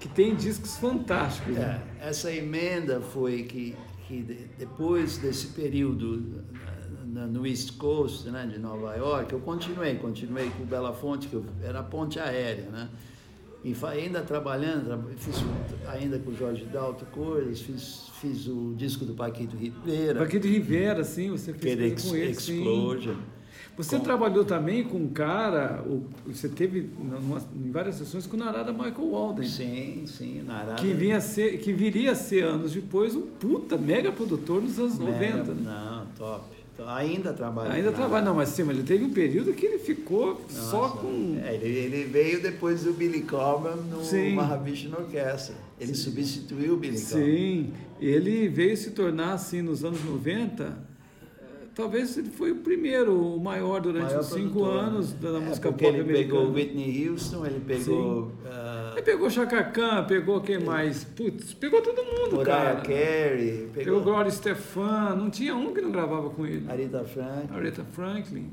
[0.00, 1.54] que tem discos fantásticos.
[1.56, 1.82] É, né?
[2.00, 3.76] essa emenda foi que,
[4.08, 6.42] que de- depois desse período
[7.04, 11.34] no East Coast, né, de Nova York, eu continuei, continuei com o Bela Fonte, que
[11.34, 12.88] eu, era ponte aérea, né?
[13.64, 15.36] E ainda trabalhando, tra- fiz
[15.86, 21.04] ainda com o Jorge Dalto coisas, fiz, fiz o disco do Paquito Ribeira, Paquito Rivera,
[21.04, 22.64] sim, você fez com ele, Ex- sim.
[23.76, 25.82] Você Com- trabalhou também com um cara,
[26.26, 29.48] você teve numa- em várias sessões com o Narada Michael Walden.
[29.48, 30.74] Sim, sim, Narada.
[30.74, 34.98] Que, vinha ser, que viria a ser anos depois um puta mega produtor nos anos
[34.98, 35.54] 90.
[35.54, 35.62] né?
[35.64, 36.44] Não, top.
[36.74, 37.72] Então, Ainda trabalha.
[37.72, 40.96] Ainda trabalha, não, mas sim, mas ele teve um período que ele ficou só Nossa,
[40.98, 41.38] com.
[41.42, 44.34] é, ele, ele veio depois do Billy Cobham no Sim.
[44.34, 45.54] Mahavishnu Orquestra.
[45.78, 47.24] Ele substituiu o Billy Cobham.
[47.24, 50.78] Sim, ele veio se tornar assim nos anos 90.
[51.74, 55.18] Talvez ele foi o primeiro, o maior durante Maior os cinco produtor, anos né?
[55.22, 56.40] da É, música porque pop ele americana.
[56.40, 61.02] pegou Whitney Houston, ele pegou ah, Ele pegou Chaka Khan, pegou quem mais?
[61.04, 62.80] Putz, pegou todo mundo, Mariah cara.
[62.82, 66.70] Carey, Pegou pegou Gloria Stefan, não tinha um que não gravava com ele.
[66.70, 67.56] Aretha Franklin.
[67.56, 68.50] Aretha Franklin.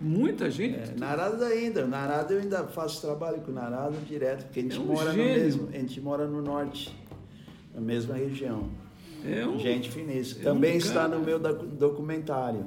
[0.00, 0.78] Muita gente.
[0.78, 4.80] É, Narada ainda, Narada eu ainda faço trabalho com Narada direto, porque a gente É
[4.80, 5.26] um mora gênio.
[5.36, 6.96] no mesmo, a gente mora no norte,
[7.74, 8.68] na mesma região.
[9.24, 9.58] É um.
[9.58, 10.40] Gente finíssima.
[10.40, 12.64] é Também está cara- no meu docu- documentário.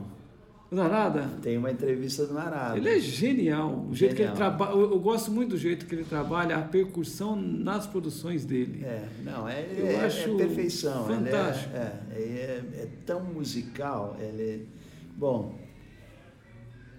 [0.71, 1.29] Narada.
[1.43, 2.75] Tem uma entrevista do Narada.
[2.77, 3.85] Ele é genial.
[3.91, 4.71] O jeito que ele trabalha.
[4.71, 8.83] Eu, eu gosto muito do jeito que ele trabalha, a percussão nas produções dele.
[8.83, 11.05] É, não, é, Eu é, acho é perfeição.
[11.13, 11.75] ele é- fantástico.
[11.75, 14.17] É, é, é tão musical.
[14.19, 14.67] Ele,
[15.15, 15.53] bom,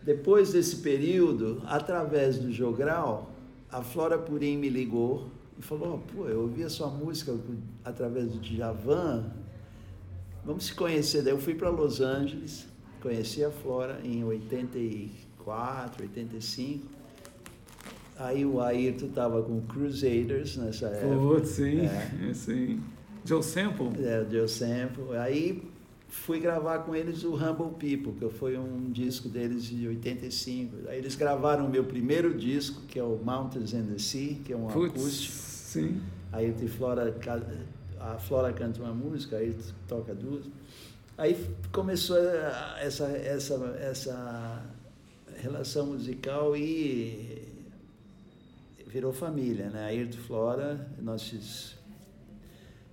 [0.04, 3.32] depois desse período, através do Jogral,
[3.70, 7.34] a Flora Purim me ligou e falou: pô, eu ouvi a sua música
[7.84, 9.32] através do Djavan,
[10.44, 11.22] vamos se conhecer.
[11.22, 12.66] Daí eu fui para Los Angeles,
[13.00, 16.86] conheci a Flora em 84, 85.
[18.16, 21.44] Aí o Ayrton estava com Crusaders nessa época.
[21.44, 21.80] Sim.
[21.80, 22.32] É.
[22.34, 22.80] Sim.
[23.24, 24.04] Joe Sample.
[24.04, 25.16] É, o Joe Sample.
[25.16, 25.62] Aí
[26.08, 30.88] fui gravar com eles o Humble People, que foi um disco deles de 85.
[30.88, 34.52] Aí eles gravaram o meu primeiro disco, que é o Mountains and the Sea, que
[34.52, 35.34] é um Putz, acústico.
[35.34, 36.00] sim.
[36.30, 37.10] Aí tem Flora,
[38.12, 39.56] a Flora canta uma música, aí
[39.88, 40.44] toca duas.
[41.16, 41.34] Aí
[41.72, 44.62] começou a- essa, essa, essa
[45.36, 47.48] relação musical e
[48.86, 49.86] virou família, né?
[49.86, 51.76] Ayrton Flora, nós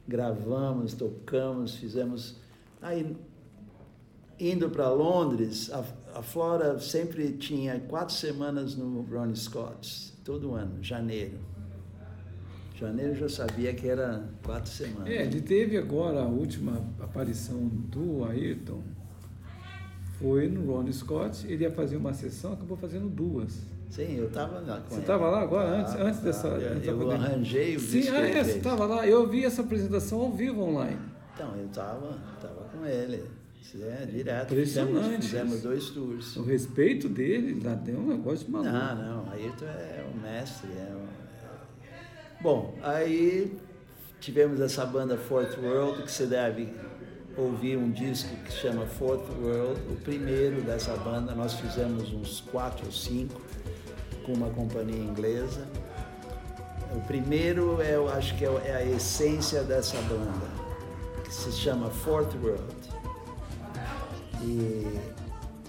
[0.08, 2.36] gravamos, tocamos, fizemos.
[2.82, 3.16] Aí,
[4.40, 5.84] indo para Londres, a,
[6.16, 11.38] a Flora sempre tinha quatro semanas no Ronnie Scott's, todo ano, janeiro.
[12.82, 15.08] Janeiro eu já sabia que era quatro semanas.
[15.10, 18.82] É, ele teve agora a última aparição do Ayrton.
[20.20, 21.46] Foi no Ronnie Scott.
[21.48, 23.60] Ele ia fazer uma sessão, acabou fazendo duas.
[23.90, 26.50] Sim, eu estava lá Você estava lá agora, antes, antes dessa.
[26.50, 26.56] tava.
[26.64, 27.28] antes Eu, eu pandemia?
[27.28, 29.06] arranjei o Sim, ah, é, você estava lá.
[29.08, 30.98] Eu vi essa apresentação ao vivo online.
[31.34, 33.24] Então, eu estava tava com ele.
[33.80, 34.52] É, direto.
[34.54, 36.36] Impressionante Fizemos, fizemos dois tours.
[36.36, 38.72] O respeito dele lá deu um negócio de maluco.
[38.72, 40.70] Não, não, Ayrton é o mestre.
[40.72, 41.31] É o- é-
[42.42, 43.56] Bom, aí
[44.20, 46.74] tivemos essa banda Fourth World, que você deve
[47.38, 51.36] ouvir um disco que se chama Fourth World, o primeiro dessa banda.
[51.36, 53.40] Nós fizemos uns quatro ou cinco
[54.26, 55.68] com uma companhia inglesa.
[56.96, 60.48] O primeiro, é, eu acho que é, é a essência dessa banda,
[61.24, 62.76] que se chama Fourth World
[64.42, 65.00] e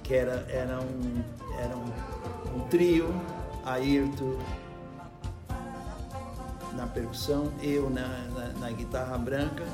[0.03, 1.23] que era, era, um,
[1.59, 3.15] era um, um trio,
[3.63, 4.39] Ayrton
[6.77, 9.65] na percussão, eu na, na, na guitarra branca,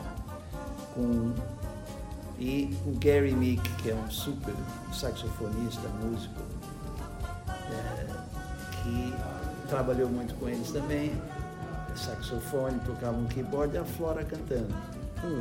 [0.95, 1.33] com,
[2.39, 4.55] e o Gary Meek, que é um super
[4.93, 6.41] saxofonista, músico,
[7.71, 8.07] é,
[8.83, 9.15] que
[9.69, 11.13] trabalhou muito com eles também,
[11.95, 14.75] saxofone, tocava um keyboard e a Flora cantando.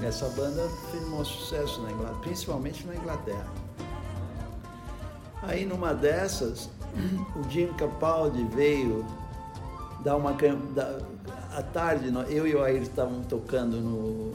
[0.03, 3.47] Essa banda fez um sucesso na Inglaterra, principalmente na Inglaterra.
[5.43, 6.69] Aí numa dessas,
[7.37, 9.05] o Jim Capaldi veio
[10.03, 10.33] dar uma
[11.57, 14.31] à tarde eu e o Ayrton estavam tocando no,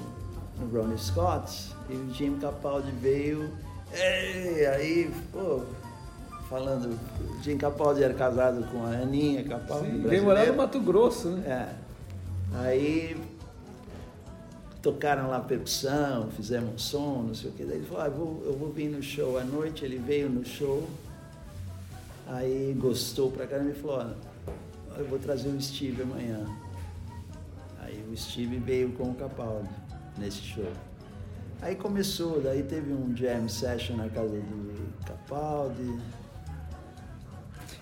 [0.59, 3.49] no Ronnie Scott e o Jim Capaldi veio
[3.93, 5.63] "Ei", aí pô
[6.51, 10.55] falando o Jim Capaldi era casado com a Aninha Capaldi Sim, veio morar no.
[10.55, 11.47] Mato Grosso, né?
[11.47, 12.59] É.
[12.59, 13.17] Aí
[14.83, 17.65] tocaram lá percussão, fizemos um som, não sei o que.
[17.65, 19.85] Daí ele falou, ah, eu, vou, eu vou vir no show à noite.
[19.85, 20.87] Ele veio no show,
[22.27, 24.17] aí gostou pra caramba e falou, olha,
[24.99, 26.45] eu vou trazer o Steve amanhã.
[27.92, 29.68] Aí o Steve veio com o Capaldi
[30.18, 30.72] nesse show.
[31.61, 35.98] Aí começou, daí teve um jam session na casa do Capaldi.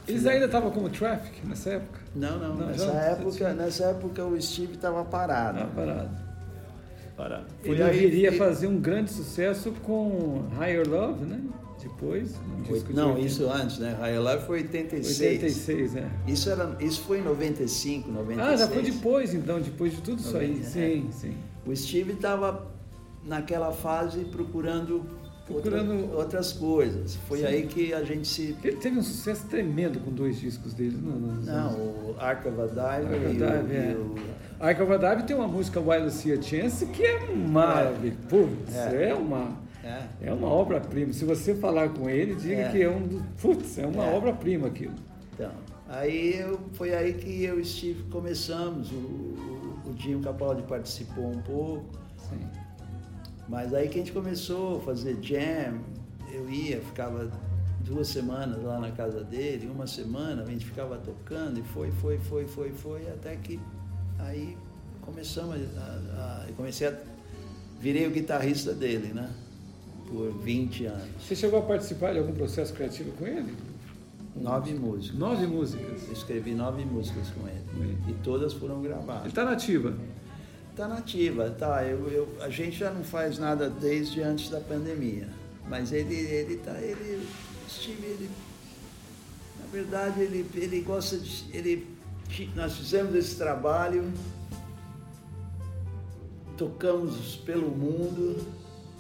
[0.09, 2.01] Eles ainda estavam como Traffic nessa época?
[2.15, 3.55] Não, não, Não, nessa, época, tinha.
[3.55, 5.61] nessa época o Steve estava parado.
[5.61, 6.11] Ah, parado.
[7.17, 7.47] Parado.
[7.63, 11.41] Ele viria fazer um grande sucesso com Higher Love, né?
[11.83, 13.27] Depois, um de Não, 80.
[13.27, 13.97] isso antes, né?
[13.99, 15.21] High Life foi 86.
[15.43, 16.07] 86, é.
[16.27, 18.49] Isso, era, isso foi em 95, 96.
[18.49, 20.63] Ah, já foi depois, então, depois de tudo isso aí.
[20.63, 21.35] Sim, sim.
[21.67, 22.67] O Steve estava
[23.25, 25.05] naquela fase procurando,
[25.47, 27.17] Procurando- outra- outras coisas.
[27.29, 27.47] Foi Sim.
[27.47, 28.57] aí que a gente se...
[28.63, 30.97] Ele teve um sucesso tremendo com dois discos dele.
[31.03, 33.91] Não, não, Não, o Ark of a Dive e, Dive, o, é.
[33.91, 34.15] e o...
[34.61, 38.17] Ark of a Dive tem uma música While You See a Chance que é maravilhosa.
[38.29, 39.09] Putz, É.
[39.11, 39.49] é, uma,
[39.91, 41.13] É, é uma obra-prima.
[41.13, 42.71] Se você falar com ele, diga É.
[42.71, 43.09] que é um.
[43.41, 44.15] Putz, é uma É.
[44.17, 44.95] obra-prima aquilo.
[45.35, 45.51] então,
[45.89, 48.91] aí eu, foi aí que eu e o Steve começamos.
[48.93, 51.85] O, o, o Dinho Capaldi participou um pouco.
[52.29, 52.41] Sim.
[53.49, 55.81] Mas aí que a gente começou a fazer jam,
[56.33, 57.29] eu ia, ficava
[57.81, 62.19] duas semanas lá na casa dele, uma semana, a gente ficava tocando e foi, foi,
[62.19, 63.59] foi, foi, foi, até que
[64.21, 64.57] aí
[65.01, 66.95] começamos a, a, eu comecei a.
[67.81, 69.31] Virei o guitarrista dele, né?
[70.11, 71.09] Por 20 anos.
[71.21, 73.55] Você chegou a participar de algum processo criativo com ele?
[74.35, 75.19] Nove músicas.
[75.19, 76.07] Nove músicas.
[76.07, 77.65] Eu escrevi nove músicas com ele.
[77.77, 77.99] Ele.
[78.09, 79.27] E todas foram Ele gravadas.
[79.27, 79.95] está nativa.
[80.77, 81.85] Tá nativa, tá.
[81.85, 85.29] Eu, eu, a gente já não faz nada desde antes da pandemia.
[85.69, 87.27] Mas ele, ele tá, ele,
[87.69, 88.31] Steve, ele,
[89.61, 91.87] na verdade, ele, ele gosta de, ele,
[92.57, 94.13] nós fizemos esse trabalho,
[96.57, 98.37] tocamos pelo mundo.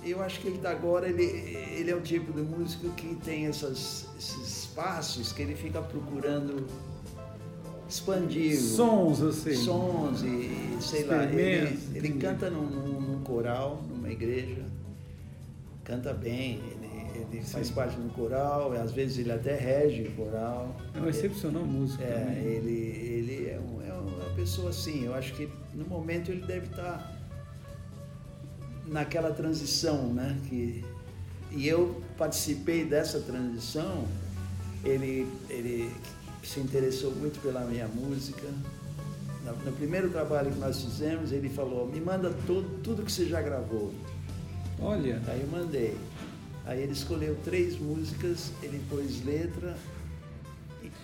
[0.04, 3.46] Eu acho que ele tá agora, ele, ele é o tipo de músico que tem
[3.46, 6.66] essas, esses espaços que ele fica procurando
[7.88, 8.56] expandir.
[8.58, 9.54] Sons, eu sei.
[9.56, 14.62] sons e sei lá, ele, ele canta num, num- num coral, numa igreja,
[15.84, 20.12] canta bem, ele, ele faz parte do coral, e às vezes ele até rege o
[20.12, 20.74] coral.
[20.94, 25.34] É um excepcional músico É, ele, ele é, um- é uma pessoa assim, eu acho
[25.34, 27.19] que no momento ele deve estar
[28.90, 30.36] naquela transição, né?
[30.48, 30.84] Que,
[31.52, 34.04] e eu participei dessa transição,
[34.84, 35.90] ele, ele
[36.42, 38.46] se interessou muito pela minha música.
[39.44, 43.24] No, no primeiro trabalho que nós fizemos, ele falou, me manda tudo, tudo que você
[43.26, 43.92] já gravou.
[44.78, 45.96] Olha, Aí eu mandei.
[46.66, 49.76] Aí ele escolheu três músicas, ele pôs letra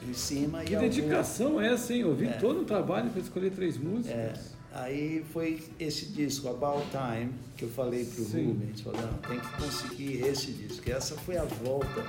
[0.08, 2.00] em cima que e algum- dedicação é essa, hein?
[2.02, 2.32] Eu vi É.
[2.32, 4.55] todo o trabalho para escolher três É, músicas.
[4.76, 8.46] Aí foi esse disco, About Time, que eu falei pro Sim.
[8.48, 10.88] Rubens, falou, não, tem que conseguir esse disco.
[10.88, 12.04] E essa foi a volta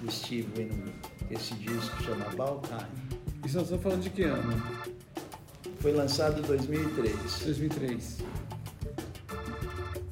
[0.00, 0.92] do Steve Winwood,
[1.30, 3.20] esse disco chama About Time.
[3.44, 4.62] Isso nós estamos falando de que ano?
[5.80, 7.14] Foi lançado em 2003.
[7.44, 8.18] 2003.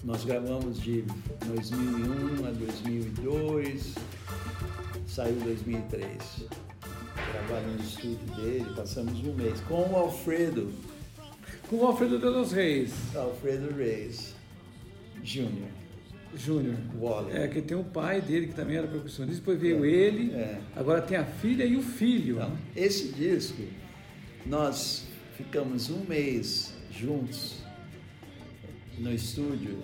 [0.04, 1.02] Nós gravamos de
[1.46, 3.94] 2001 a 2002,
[5.06, 6.46] saiu em 2003.
[7.32, 10.70] Gravamos no estúdio dele, passamos um mês com o Alfredo,
[11.68, 14.34] Com o Alfredo de los Reis Alfredo Reis
[15.22, 15.68] Jr.
[16.36, 16.76] Júnior.
[17.00, 17.34] Waller.
[17.36, 20.60] É, que tem o pai dele que também era percussionista, depois veio É, ele, é.
[20.74, 22.36] agora tem a filha e o filho.
[22.36, 23.62] Então, esse disco,
[24.44, 27.62] nós ficamos um mês juntos
[28.98, 29.78] no estúdio,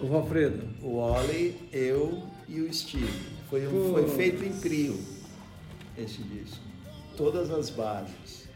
[0.00, 0.68] O Alfredo.
[0.82, 3.06] o Wally, eu e o Steve.
[3.48, 4.98] Foi, um- foi feito em trio
[5.96, 6.60] esse disco.
[7.16, 8.48] Todas as bases.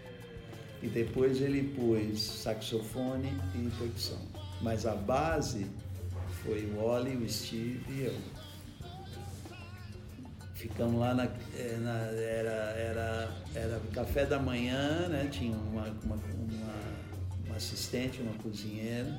[0.84, 4.18] E depois ele pôs saxofone e percussão.
[4.60, 5.66] Mas a base
[6.42, 8.14] foi o Wally, o Steve e eu.
[10.54, 15.26] Ficamos lá na, eh, na- era, era, era café da manhã, né?
[15.32, 16.74] Tinha uma, uma, uma,
[17.46, 19.18] uma assistente, uma cozinheira.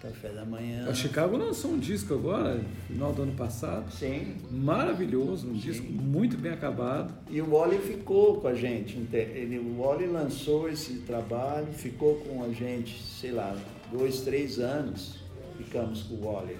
[0.00, 0.88] Café da manhã.
[0.88, 3.90] A Chicago lançou um disco agora, no final do ano passado.
[3.92, 4.36] Sim.
[4.50, 7.12] Maravilhoso, um disco muito bem acabado.
[7.28, 8.96] E o Wally ficou com a gente.
[9.10, 13.56] te- Ele, o Wally lançou esse trabalho, ficou com a gente, sei lá,
[13.90, 15.16] dois, três anos.
[15.56, 16.56] Ficamos com o Wally.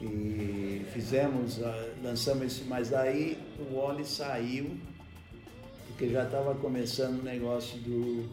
[0.00, 1.58] E fizemos,
[2.04, 4.76] lançamos esse, mas aí o Wally saiu,
[5.88, 8.28] porque já estava começando o negócio do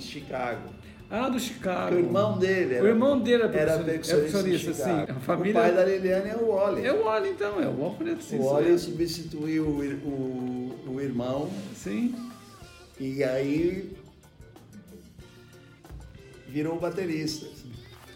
[0.00, 0.70] Chicago.
[1.10, 1.96] Ah, do Chicago.
[1.96, 5.12] O irmão dele era, o irmão dele era era percussionista, é sim.
[5.12, 5.50] A família...
[5.50, 6.86] O pai da Liliane é o Wally.
[6.86, 8.16] É o Wally, então, é o Wally.
[8.34, 11.50] O Wally substituiu o, o, o irmão.
[11.74, 12.14] Sim.
[13.00, 13.92] E aí
[16.46, 17.46] virou baterista.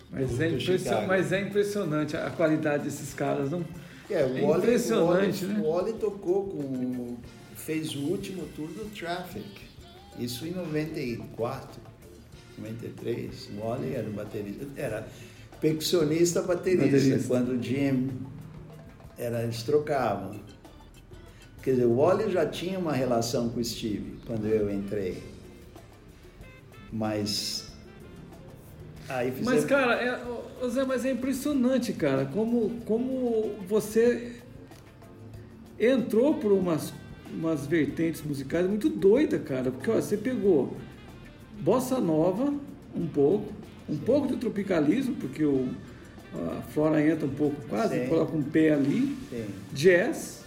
[0.09, 1.07] Mas é.
[1.07, 3.65] Mas é impressionante a qualidade desses caras, não?
[4.09, 5.69] É, é Wally, impressionante, o Wally, né?
[5.69, 7.17] O Wally tocou com...
[7.57, 9.63] fez o último tour do Traffic.
[10.17, 11.81] Isso em 94.
[12.59, 15.09] 93, o Wally era baterista, era
[15.61, 17.29] percussionista baterista, baterista.
[17.29, 18.11] quando o Jim
[19.17, 20.41] era, eles trocavam.
[21.63, 25.23] Quer dizer, o Wally já tinha uma relação com o Steve quando eu entrei.
[26.93, 27.73] Mas
[29.09, 29.55] aí fizemos...
[29.55, 34.37] Mas cara, é, Zé, mas é impressionante, cara, como, como você
[35.79, 36.93] entrou por umas,
[37.33, 40.77] umas vertentes musicais muito doida, cara, porque ó, você pegou
[41.65, 42.53] bossa nova,
[42.95, 43.51] um pouco,
[43.89, 44.01] um Sim.
[44.05, 45.69] pouco de tropicalismo, porque o,
[46.35, 48.09] a flora entra um pouco quase, Sim.
[48.09, 49.47] coloca um pé ali, Sim.
[49.73, 50.45] jazz.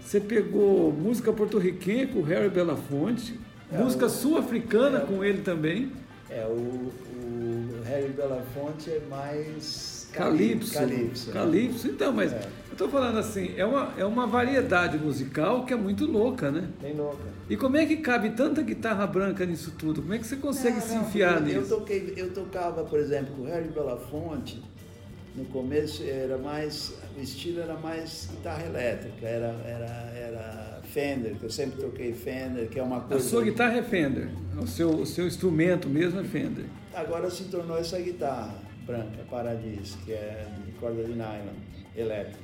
[0.00, 3.38] Você pegou música porto-riquenha com o Harry Belafonte,
[3.70, 5.92] é música sul-africana é, com ele também.
[6.30, 10.72] É, o, o Harry Belafonte é mais Calypso.
[10.72, 11.30] Calypso.
[11.32, 11.88] Calypso.
[11.88, 12.48] Então, mas é.
[12.68, 16.68] eu estou falando assim, é uma, é uma variedade musical que é muito louca, né?
[16.80, 17.35] Bem louca.
[17.48, 20.02] E como é que cabe tanta guitarra branca nisso tudo?
[20.02, 21.72] Como é que você consegue não, se enfiar eu, nisso?
[21.72, 24.60] Eu, toquei, eu tocava, por exemplo, com o Harry Belafonte,
[25.36, 29.86] no começo era mais, o estilo era mais guitarra elétrica, era, era,
[30.16, 33.24] era Fender, que eu sempre toquei Fender, que é uma coisa...
[33.24, 34.28] A sua guitarra é Fender,
[34.60, 36.64] o seu, o seu instrumento mesmo é Fender.
[36.94, 41.54] Agora se tornou essa guitarra branca, Paradis, que é de corda de nylon,
[41.94, 42.38] elétrica.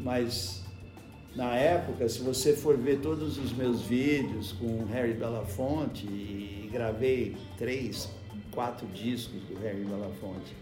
[0.00, 0.63] Mas
[1.34, 7.36] na época, se você for ver todos os meus vídeos com Harry Belafonte, e gravei
[7.58, 8.08] três,
[8.52, 10.54] quatro discos do Harry Belafonte,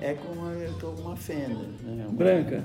[0.00, 1.68] é com uma, com uma Fender.
[1.82, 2.04] Né?
[2.06, 2.64] Uma, branca?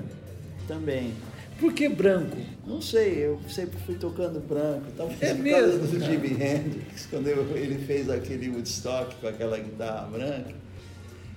[0.66, 1.12] Também.
[1.58, 2.36] Por que branco?
[2.66, 4.86] Não sei, eu sempre fui tocando branco.
[4.96, 5.86] Talvez é mesmo?
[5.86, 10.63] do Jimi Hendrix, quando eu, ele fez aquele Woodstock com aquela guitarra branca.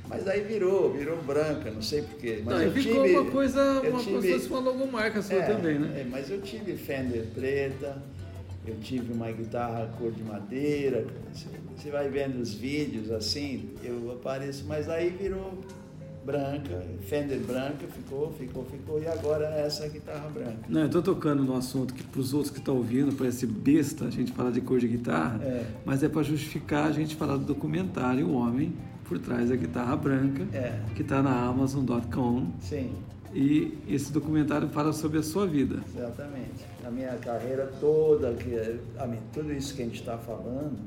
[0.10, 2.42] Mas aí virou, virou branca, não sei porquê.
[2.44, 5.80] Mas não, eu ficou tive, uma coisa, uma tive, coisa, uma logomarca sua é, também,
[5.80, 6.02] né?
[6.02, 8.02] É, mas eu tive Fender preta,
[8.66, 11.06] eu tive uma guitarra cor de madeira.
[11.76, 15.54] Você vai vendo os vídeos assim, eu apareço, mas aí virou
[16.28, 20.58] branca, Fender branca, ficou, ficou, ficou, e agora é essa guitarra branca.
[20.68, 24.04] Não, eu estou tocando no assunto que para os outros que estão ouvindo parece besta
[24.04, 25.66] a gente falar de cor de guitarra, é.
[25.86, 28.76] mas é para justificar a gente falar do documentário O Homem
[29.06, 30.82] por trás da guitarra branca, é.
[30.94, 32.52] que está na Amazon.com.
[32.60, 32.94] Sim.
[33.34, 35.82] E esse documentário fala sobre a sua vida.
[35.96, 36.66] Exatamente.
[36.86, 40.78] A minha carreira toda, que, a mim, tudo isso que a gente está falando,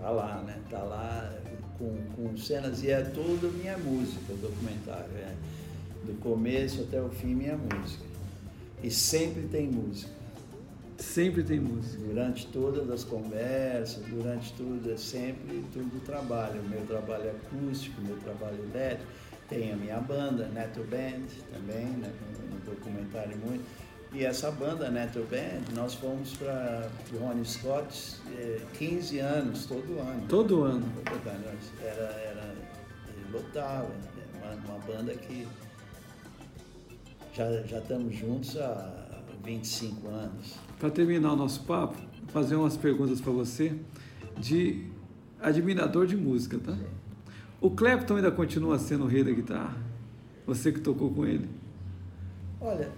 [0.00, 0.58] tá lá, né?
[0.68, 1.32] Tá lá
[1.78, 5.10] com, com cenas e é toda minha música, o documentário.
[5.16, 5.34] É.
[6.04, 8.04] Do começo até o fim, minha música.
[8.82, 10.10] E sempre tem música.
[10.98, 11.98] Sempre tem música.
[12.02, 16.62] Durante todas as conversas, durante tudo, é sempre tudo trabalho.
[16.62, 19.10] Meu trabalho é acústico, meu trabalho elétrico.
[19.48, 22.12] Tem a minha banda, Neto Band, também, né,
[22.50, 23.64] no documentário muito.
[24.12, 26.88] E essa banda, Neto Band, nós fomos para
[27.20, 30.22] Ronnie Scott é, 15 anos, todo ano.
[30.28, 30.86] Todo ano?
[31.04, 31.44] Todo ano.
[31.82, 32.54] Era, era,
[33.32, 33.90] lotava,
[34.34, 35.46] uma, uma banda que
[37.34, 39.06] já, já estamos juntos há
[39.44, 40.54] 25 anos.
[40.78, 41.96] Para terminar o nosso papo,
[42.28, 43.76] fazer umas perguntas para você
[44.38, 44.86] de
[45.40, 46.76] admirador de música, tá?
[47.60, 49.76] O Clapton ainda continua sendo o rei da guitarra?
[50.46, 51.48] Você que tocou com ele?
[52.60, 52.90] Olha,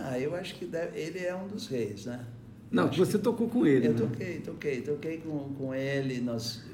[0.00, 2.24] não, eu acho que deve, ele é um dos reis, né?
[2.70, 3.86] Não, você tocou com ele.
[3.88, 3.98] Eu né?
[3.98, 6.64] toquei, toquei, toquei com, com ele, nós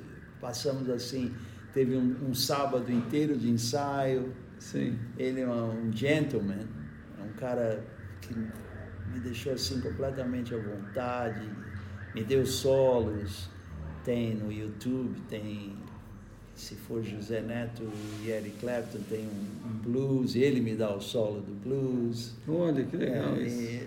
[0.40, 1.32] passamos assim,
[1.72, 4.32] teve um, um sábado inteiro de ensaio.
[4.58, 4.98] Sim.
[5.16, 6.66] Ele é um gentleman,
[7.18, 7.84] é um cara
[8.20, 11.48] que me deixou assim completamente à vontade,
[12.14, 13.50] me deu solos,
[14.04, 15.76] tem no YouTube, tem,
[16.62, 17.82] se for José Neto
[18.24, 22.34] e Eric Clapton, tem um, um blues, ele me dá o solo do blues.
[22.46, 23.84] Olha, que legal é, isso.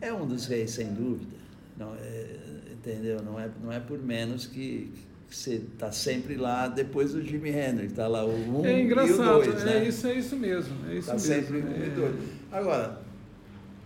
[0.00, 1.36] É um dos reis, sem dúvida.
[1.78, 2.36] Não, é,
[2.72, 3.22] entendeu?
[3.22, 4.90] Não é, não é por menos que,
[5.30, 9.48] você está sempre lá depois do Jimi Hendrix, está lá o um é engraçado, e
[9.48, 9.84] o é né?
[9.86, 11.28] isso, é isso mesmo, é isso tá mesmo.
[11.28, 11.86] sempre um é.
[11.86, 12.16] e dois.
[12.50, 13.00] Agora,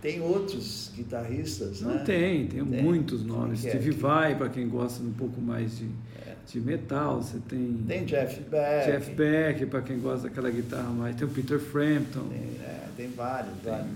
[0.01, 2.03] tem outros guitarristas, Não né?
[2.03, 3.63] tem, tem, tem, muitos nomes.
[3.63, 5.85] É, Steve Vai, para quem gosta um pouco mais de,
[6.24, 6.24] é.
[6.47, 7.83] De metal, você tem...
[7.87, 8.85] Tem Jeff Beck.
[8.85, 11.15] Jeff Beck, para quem gosta daquela guitarra mais...
[11.15, 12.27] Tem o Peter Frampton.
[12.29, 13.71] Tem, é, tem vários, tem.
[13.71, 13.89] vários.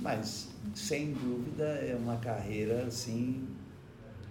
[0.00, 3.42] Mas, sem dúvida, é uma carreira assim.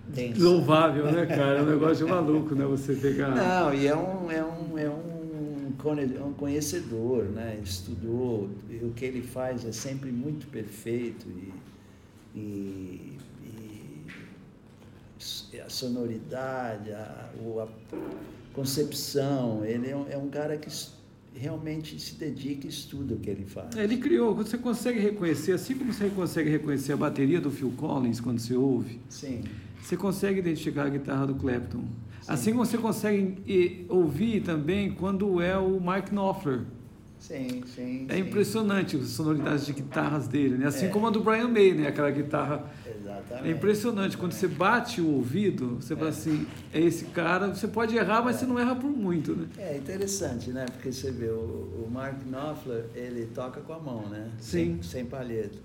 [0.08, 0.42] densa.
[0.42, 1.60] Louvável, né, cara?
[1.60, 2.66] É um negócio de maluco, né?
[2.66, 3.36] Você pegar.
[3.36, 7.60] Não, e é um, é um, é um, um conhecedor, né?
[7.64, 8.50] Estudou,
[8.82, 11.54] o que ele faz é sempre muito perfeito e,
[12.40, 13.15] e,
[15.66, 17.30] a sonoridade, a,
[17.62, 17.68] a
[18.54, 20.70] concepção, ele é um, é um cara que
[21.36, 23.76] realmente se dedica e estuda o que ele faz.
[23.76, 27.74] É, Ele criou, você consegue reconhecer, assim como você consegue reconhecer a bateria do Phil
[27.76, 29.44] Collins quando você ouve, Sim,
[29.82, 31.84] você consegue identificar a guitarra do Clapton.
[32.28, 36.62] Assim como você consegue ouvir também quando é o Mark Knopfler.
[37.28, 38.06] Sim, sim.
[38.10, 38.20] É sim.
[38.22, 40.68] impressionante as sonoridades de guitarras dele, né?
[40.68, 40.90] Assim É.
[40.90, 41.88] como a do Brian May, né?
[41.88, 42.70] Aquela guitarra.
[42.86, 43.48] Exatamente.
[43.48, 44.18] É impressionante.
[44.18, 47.48] Quando você bate o ouvido, você fala assim, é esse cara.
[47.54, 49.48] Você pode errar, mas você não erra por muito, né?
[49.58, 50.66] É interessante, né?
[50.72, 54.30] Porque você vê, o, o Mark Knopfler, ele toca com a mão, né?
[54.40, 54.80] Sim.
[54.82, 55.58] Sem, sem palheta.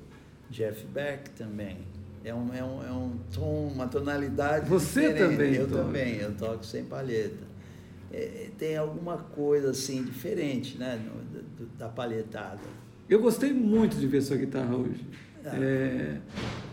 [0.50, 1.78] Jeff Beck também.
[2.24, 5.30] É um, é um, é um tom, uma tonalidade Você diferente.
[5.30, 5.82] também Eu toca.
[5.82, 7.48] também, eu toco sem palheta.
[8.12, 11.00] É, tem alguma coisa assim diferente, né?
[11.60, 12.58] Do- da palhetada.
[13.08, 15.04] Eu gostei muito de ver sua guitarra hoje.
[15.44, 15.56] Ah.
[15.56, 16.16] É,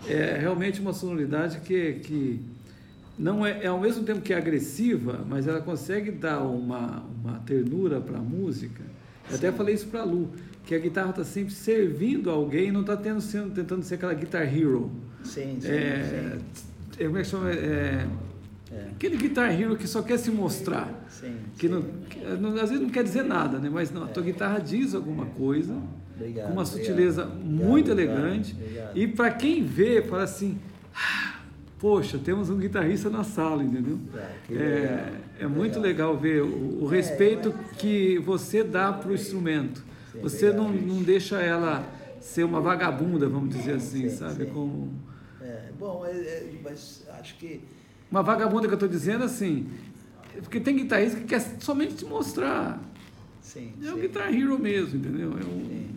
[0.07, 2.41] é realmente uma sonoridade que, que
[3.17, 7.39] não é, é ao mesmo tempo que é agressiva, mas ela consegue dar uma, uma
[7.39, 8.83] ternura para a música.
[9.29, 10.29] Eu até falei isso para a Lu,
[10.65, 14.43] que a guitarra está sempre servindo alguém, não está tendo, sendo, tentando ser aquela guitar
[14.43, 14.91] hero.
[15.23, 16.99] Sim, sim, É, sim.
[16.99, 17.51] é, como é que chama?
[17.51, 18.05] É,
[18.71, 18.87] É.
[18.91, 21.05] aquele guitar hero que só quer se mostrar.
[21.09, 21.73] Sim, Que sim.
[21.73, 23.69] não, que, não- às vezes não quer dizer nada, né?
[23.71, 25.75] mas não, a tua guitarra diz alguma coisa
[26.15, 28.55] Obrigado, com uma sutileza Obrigado, muito obrigado, elegante.
[28.95, 30.57] E para quem vê, fala assim:
[30.95, 31.39] "Ah,
[31.79, 33.99] poxa, temos um guitarrista na sala, entendeu?
[34.15, 35.11] Ah, que legal, É,
[35.41, 36.17] é muito legal.
[36.17, 39.83] ver o, o É, respeito que você dá para o instrumento.
[40.21, 41.85] Você não, não deixa ela
[42.19, 44.47] ser uma vagabunda, vamos dizer assim, Sim, sabe?
[44.47, 44.91] Como
[45.39, 47.61] É, bom, é- é, mas acho que
[48.11, 49.67] uma vagabunda que eu estou dizendo assim,
[50.41, 52.81] porque tem guitarrista que quer somente te mostrar.
[53.41, 53.71] sim.
[53.83, 54.01] É o sim.
[54.01, 55.31] Guitar Hero mesmo, entendeu?
[55.31, 55.87] É um-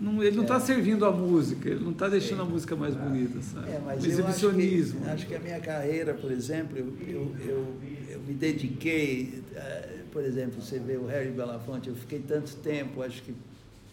[0.00, 0.60] não- ele não está É.
[0.60, 3.68] servindo a música, ele não está deixando a música mais bonita, sabe?
[3.68, 5.00] É, mas o eu acho exibicionismo.
[5.00, 7.66] que, acho que a minha carreira, por exemplo, eu, eu, eu,
[8.12, 13.02] eu me dediquei, eh, por exemplo, você vê o Harry Belafonte, eu fiquei tanto tempo,
[13.02, 13.34] acho que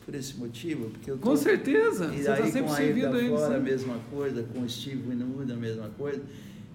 [0.06, 3.18] por esse motivo, porque eu Com tô- certeza, E você está sempre com a servindo
[3.18, 3.30] ele.
[3.30, 6.22] Fora a mesma coisa, com o Steve Winwood a mesma coisa.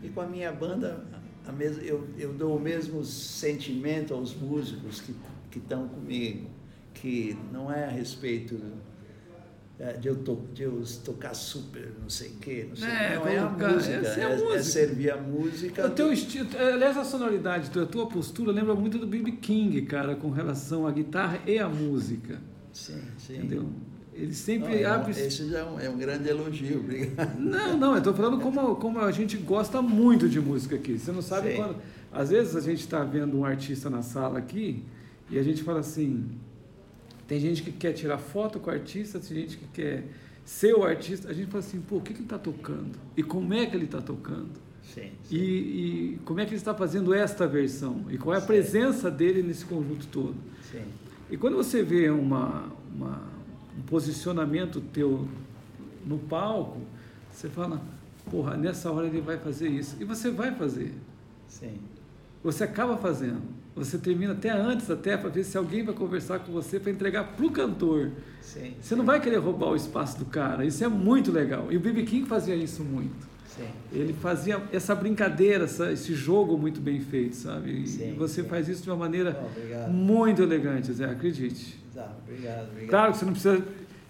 [0.03, 1.05] E com a minha banda,
[1.47, 5.01] a mes eu, eu dou o mesmo sentimento aos músicos
[5.51, 6.49] que estão comigo,
[6.95, 8.61] que não é a respeito
[9.79, 13.15] eh, de eu, to de eu tocar super, não sei o quê, não sei É,
[13.17, 14.63] não é a colocar- música, é a é, é música.
[14.63, 15.87] servir a música.
[15.87, 19.33] O teu estilo, aliás, a sonoridade, a tua postura lembra muito do B.B.
[19.33, 22.39] King, cara, com relação à guitarra e à música,
[22.73, 23.37] Sim, sim.
[23.39, 23.69] entendeu?
[24.21, 25.13] Ele Não, sempre é um- abre...
[25.13, 27.39] esse já é um, é um grande elogio, obrigado.
[27.39, 30.99] Não, não, eu estou falando como, como a gente gosta muito de música aqui.
[30.99, 31.57] Você não sabe Sim.
[31.57, 31.77] quando.
[32.13, 34.83] Às vezes a gente está vendo um artista na sala aqui
[35.31, 36.27] e a gente fala assim:
[37.27, 40.05] tem gente que quer tirar foto com o artista, tem gente que quer
[40.45, 41.29] ser o artista.
[41.31, 42.91] A gente fala assim: pô, o que, que ele está tocando?
[43.17, 44.51] E como é que ele está tocando?
[44.83, 48.05] Sim, E, e como é que ele está fazendo esta versão?
[48.11, 48.47] E qual é a Sim.
[48.49, 50.35] presença dele nesse conjunto todo?
[50.71, 50.83] sim.
[51.31, 53.23] E quando você vê uma, uma-
[53.79, 55.29] um posicionamento teu
[56.07, 56.79] no palco,
[57.33, 57.81] você fala,
[58.31, 59.97] porra, nessa hora ele vai fazer isso.
[60.01, 60.95] E você vai fazer.
[61.49, 61.79] Sim,
[62.43, 63.43] Você acaba fazendo.
[63.77, 67.25] Você termina até antes, até para ver se alguém vai conversar com você para entregar
[67.37, 68.11] para o cantor.
[68.41, 68.75] sim.
[68.81, 70.65] Você não vai querer roubar o espaço do cara.
[70.65, 71.71] Isso é muito legal.
[71.71, 72.03] E o B.B.
[72.05, 73.29] King fazia isso muito.
[73.47, 73.69] Sim.
[73.93, 77.83] Ele fazia essa brincadeira, essa- esse jogo muito bem feito, sabe?
[77.83, 78.49] E Sim, você sim.
[78.49, 79.91] faz isso de uma maneira obrigado.
[79.91, 81.79] muito elegante, Zé, acredite.
[81.95, 82.89] Tá, obrigado, obrigado.
[82.91, 83.65] Claro que você não precisa.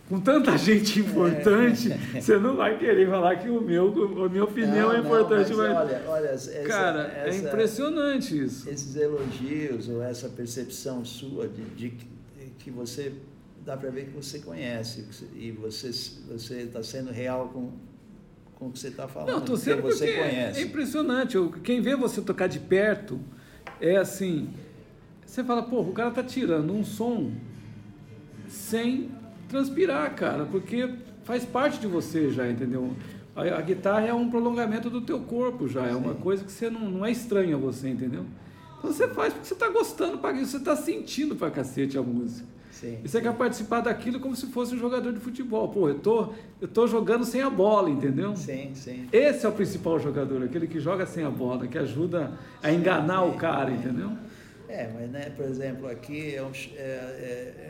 [0.09, 1.89] Com tanta gente importante,
[2.21, 5.55] você não vai querer falar que o meu, a minha opinião Não, é não, importante.
[5.55, 8.69] mas mas, olha, olha, essa- cara, é essa- impressionante isso.
[8.69, 12.07] Esses elogios ou essa percepção sua de, de que-
[12.59, 13.13] que você
[13.65, 15.07] dá para ver que você conhece
[15.37, 15.91] e você
[16.29, 17.71] você está sendo real com
[18.57, 19.29] com o que você está falando.
[19.31, 20.63] Não, estou porque sendo você porque é conhece.
[20.65, 21.35] impressionante.
[21.37, 23.19] Eu- Quem vê você tocar de perto
[23.81, 24.51] é assim.
[25.25, 27.31] Você fala, pô, o cara tá tirando um som
[28.51, 29.11] sem
[29.49, 30.91] transpirar, cara, porque
[31.25, 32.95] faz parte de você já, entendeu?
[33.35, 36.21] A, a guitarra é um prolongamento do teu corpo já, é uma Sim.
[36.21, 38.25] coisa que você não, não é estranha a você, entendeu?
[38.79, 42.49] Então você faz porque você está gostando, você está sentindo pra cacete a música.
[42.71, 42.99] Sim.
[43.05, 45.69] E você quer participar daquilo como se fosse um jogador de futebol.
[45.69, 48.35] Pô, eu tô, eu tô jogando sem a bola, entendeu?
[48.35, 49.07] Sim, sim.
[49.13, 52.33] Esse é o principal jogador, aquele que joga sem a bola, que ajuda
[52.63, 54.13] a enganar o cara, entendeu?
[54.67, 57.70] É, mas né, por exemplo, aqui é, um é, é, é,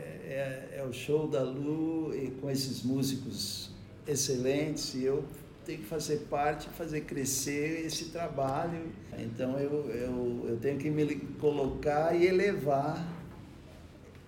[0.91, 3.71] o show da Lu e com esses músicos
[4.05, 5.23] excelentes e eu
[5.65, 8.87] tenho que fazer parte, fazer crescer esse trabalho.
[9.17, 13.01] Então eu, eu, eu tenho que me colocar e elevar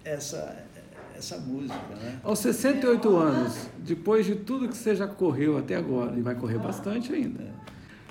[0.05, 0.65] essa,
[1.13, 1.95] essa música.
[2.01, 2.21] Né?
[2.23, 6.59] Aos 68 anos, depois de tudo que você já correu até agora, e vai correr
[6.59, 7.43] bastante ainda,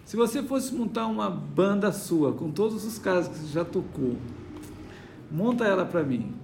[0.04, 4.16] se você fosse montar uma banda sua, com todos os caras que você já tocou,
[5.30, 6.41] monta ela para mim.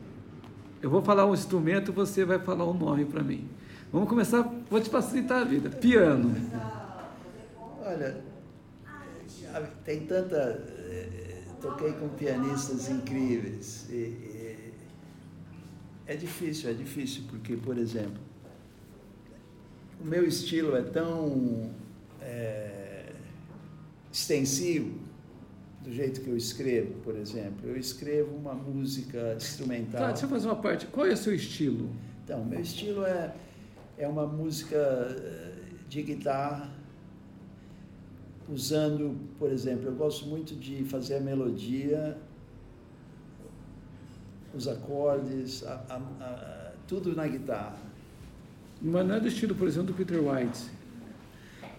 [0.81, 3.49] Eu vou falar um instrumento, você vai falar o um nome para mim.
[3.93, 5.71] Vamos começar, vou te facilitar a vida.
[5.71, 6.35] Piano.
[7.81, 8.23] Olha,
[9.85, 10.37] tem tanta.
[10.37, 13.87] Eh, toquei com pianistas incríveis.
[13.91, 14.73] E, e,
[16.07, 18.23] é difícil, é difícil, porque, por exemplo,
[20.01, 21.71] o meu estilo é tão
[22.21, 23.13] é,
[24.13, 25.08] extensivo
[25.89, 27.67] do jeito que eu escrevo, por exemplo.
[27.67, 30.03] Eu escrevo uma música instrumental.
[30.03, 30.87] Tá, deixa eu fazer uma parte.
[30.87, 31.91] Qual é o seu estilo?
[32.23, 33.35] Então, meu estilo é,
[33.97, 35.55] é uma música eh,
[35.89, 36.71] de guitarra,
[38.51, 42.19] usando, por exemplo, eu gosto muito de fazer a melodia,
[44.55, 47.79] os acordes, a, a, a, tudo na guitarra.
[48.83, 50.69] Mas não é do estilo, por exemplo, do Peter White.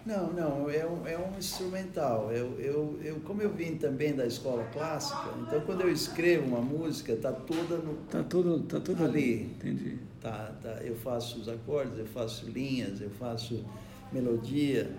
[0.04, 2.32] Não, não, é um, é um instrumental.
[2.32, 6.60] Eu, eu, eu, como eu vim também da escola clássica, então quando eu escrevo uma
[6.60, 7.94] música, está toda no.
[8.10, 9.18] Tá tudo, tá tudo ali.
[9.18, 9.42] ali.
[9.42, 9.98] Entendi.
[10.20, 13.64] Tá, tá, eu faço os acordes, eu faço linhas, eu faço
[14.10, 14.90] melodia.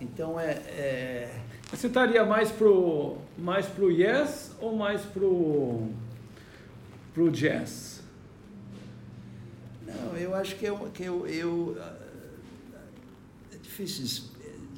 [0.00, 1.40] Então é, é...
[1.70, 5.88] Você estaria mais pro mais pro yes ou mais pro
[7.12, 8.02] pro jazz?
[9.86, 11.76] Não, eu acho que eu, que eu, eu
[13.82, 14.34] é difícil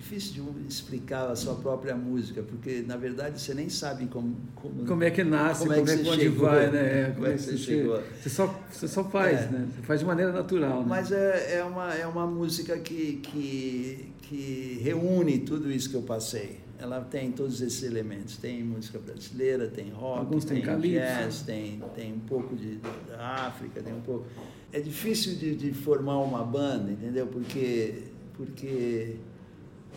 [0.06, 4.86] difícil de explicar a sua própria música, porque na verdade você nem sabe como como,
[4.86, 7.10] como é que nasce, como, é como é que, é que vai, né?
[7.14, 8.02] Como, é que você chegou?
[8.22, 9.46] Você só você só faz, é.
[9.48, 9.68] né?
[9.74, 10.80] Você faz de maneira natural.
[10.80, 10.86] Né?
[10.88, 16.02] Mas é, é uma é uma música que que que reúne tudo isso que eu
[16.02, 16.64] passei.
[16.78, 18.36] Ela tem todos esses elementos.
[18.36, 22.78] Tem música brasileira, tem rock, Alguns tem, tem jazz, tem, tem um pouco de,
[23.08, 24.26] da África, tem um pouco.
[24.70, 27.26] É difícil de, de formar uma banda, entendeu?
[27.28, 28.02] Porque
[28.36, 29.16] porque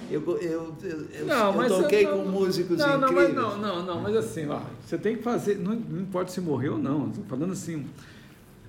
[0.09, 3.33] eu, eu, eu, não, eu toquei com músicos não, incríveis.
[3.33, 6.31] Não, mas, não, não, não, mas assim, ó, você tem que fazer, não, não importa
[6.31, 7.85] se morreu ou não, estou falando assim,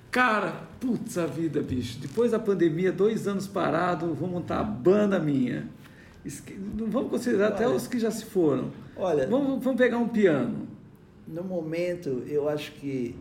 [0.09, 5.19] cara, putz a vida, bicho, depois da pandemia, dois anos parado, vou montar a banda
[5.19, 5.67] minha.
[6.77, 8.71] Não vamos considerar olha, até os que já se foram.
[8.95, 10.67] Olha, vamos, vamos pegar um piano.
[11.27, 13.15] No momento, eu acho que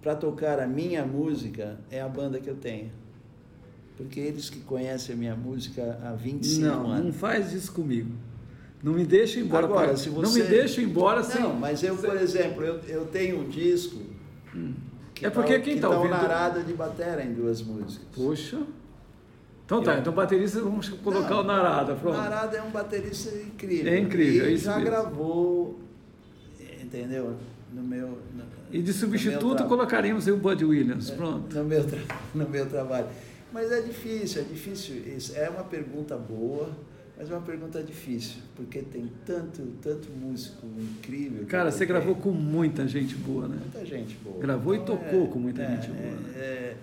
[0.00, 2.92] para tocar a minha música é a banda que eu tenho.
[3.98, 7.06] Porque eles que conhecem a minha música há 25 não, anos.
[7.06, 8.12] Não faz isso comigo.
[8.80, 9.66] Não me deixa embora.
[9.66, 10.22] Agora, se você...
[10.22, 11.42] Não me deixa embora sem.
[11.42, 14.00] Não, mas eu, por exemplo, eu, eu tenho um disco.
[14.54, 14.72] Hum.
[15.20, 16.12] é porque tá, quem está ouvindo.
[16.12, 18.06] narada de bateria em duas músicas.
[18.14, 18.60] Poxa.
[19.64, 19.98] Então tá, eu...
[19.98, 21.94] então baterista vamos colocar não, o Narada.
[21.96, 22.16] Pronto.
[22.16, 23.92] O Narada é um baterista incrível.
[23.92, 24.90] É incrível, e é isso já mesmo.
[24.90, 25.80] gravou,
[26.80, 27.36] entendeu?
[27.74, 28.08] No meu.
[28.08, 31.54] No, e de substituto colocaríamos o Bud Williams, pronto.
[31.54, 31.84] No meu,
[32.34, 33.08] no meu trabalho.
[33.52, 34.96] Mas é difícil, é difícil.
[35.16, 36.70] Isso é uma pergunta boa,
[37.16, 41.46] mas é uma pergunta difícil, porque tem tanto, tanto músico incrível.
[41.46, 43.56] Cara, você gravou com muita gente boa, né?
[43.60, 44.38] Muita gente boa.
[44.38, 46.10] Gravou então, e tocou é, com muita é, gente boa.
[46.12, 46.32] Né?
[46.36, 46.76] É,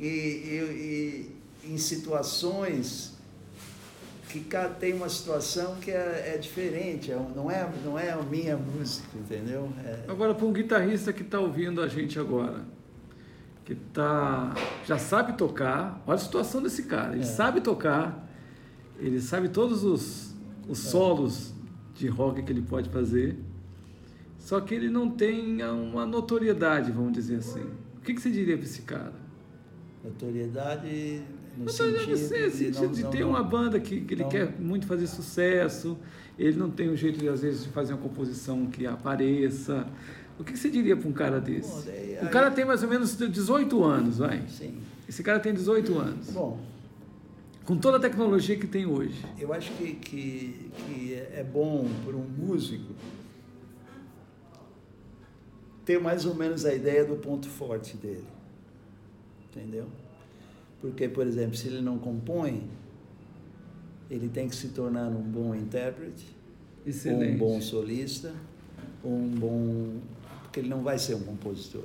[0.00, 1.30] e, e,
[1.64, 3.18] e, em situações
[4.30, 4.44] que
[4.78, 9.08] tem uma situação que é, é diferente, é não, é, não é a minha música,
[9.14, 9.70] entendeu?
[9.84, 10.04] É.
[10.08, 12.64] Agora, para um guitarrista que está ouvindo a gente agora,
[13.64, 14.54] que tá,
[14.86, 16.02] já sabe tocar.
[16.06, 17.14] Olha a situação desse cara.
[17.14, 17.26] Ele é.
[17.26, 18.28] sabe tocar,
[18.98, 20.34] ele sabe todos os,
[20.68, 20.90] os é.
[20.90, 21.54] solos
[21.94, 23.38] de rock que ele pode fazer,
[24.38, 27.62] só que ele não tem uma notoriedade, vamos dizer assim.
[27.96, 29.12] O que, que você diria para esse cara?
[30.02, 31.22] Notoriedade
[31.56, 34.58] no notoriedade sentido, de, não, de ter não, uma banda que, que ele não, quer
[34.58, 35.98] muito fazer sucesso,
[36.38, 39.86] ele não tem um jeito, de, às vezes, de fazer uma composição que apareça.
[40.40, 41.68] O que você diria para um cara desse?
[41.68, 44.42] Bom, daí, o cara tem mais ou menos 18 anos, vai.
[44.48, 44.80] Sim.
[45.06, 46.30] Esse cara tem 18 anos.
[46.30, 46.58] Bom.
[47.66, 49.22] Com toda a tecnologia que tem hoje.
[49.38, 52.94] Eu acho que, que, que é bom para um músico
[55.84, 58.24] ter mais ou menos a ideia do ponto forte dele.
[59.44, 59.88] Entendeu?
[60.80, 62.66] Porque, por exemplo, se ele não compõe,
[64.10, 66.34] ele tem que se tornar um bom intérprete,
[66.86, 67.34] Excelente.
[67.34, 68.32] um bom solista,
[69.04, 70.00] um bom
[70.50, 71.84] porque ele não vai ser um compositor.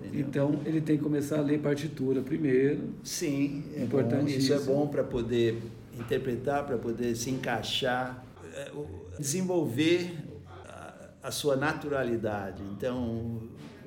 [0.00, 0.20] Entendeu?
[0.20, 2.94] Então ele tem que começar a ler partitura primeiro.
[3.04, 4.34] Sim, é importante.
[4.34, 5.60] Isso é bom para poder
[5.92, 8.24] interpretar, para poder se encaixar,
[8.54, 8.72] é,
[9.18, 10.10] desenvolver
[10.46, 12.62] a, a sua naturalidade.
[12.72, 13.42] Então,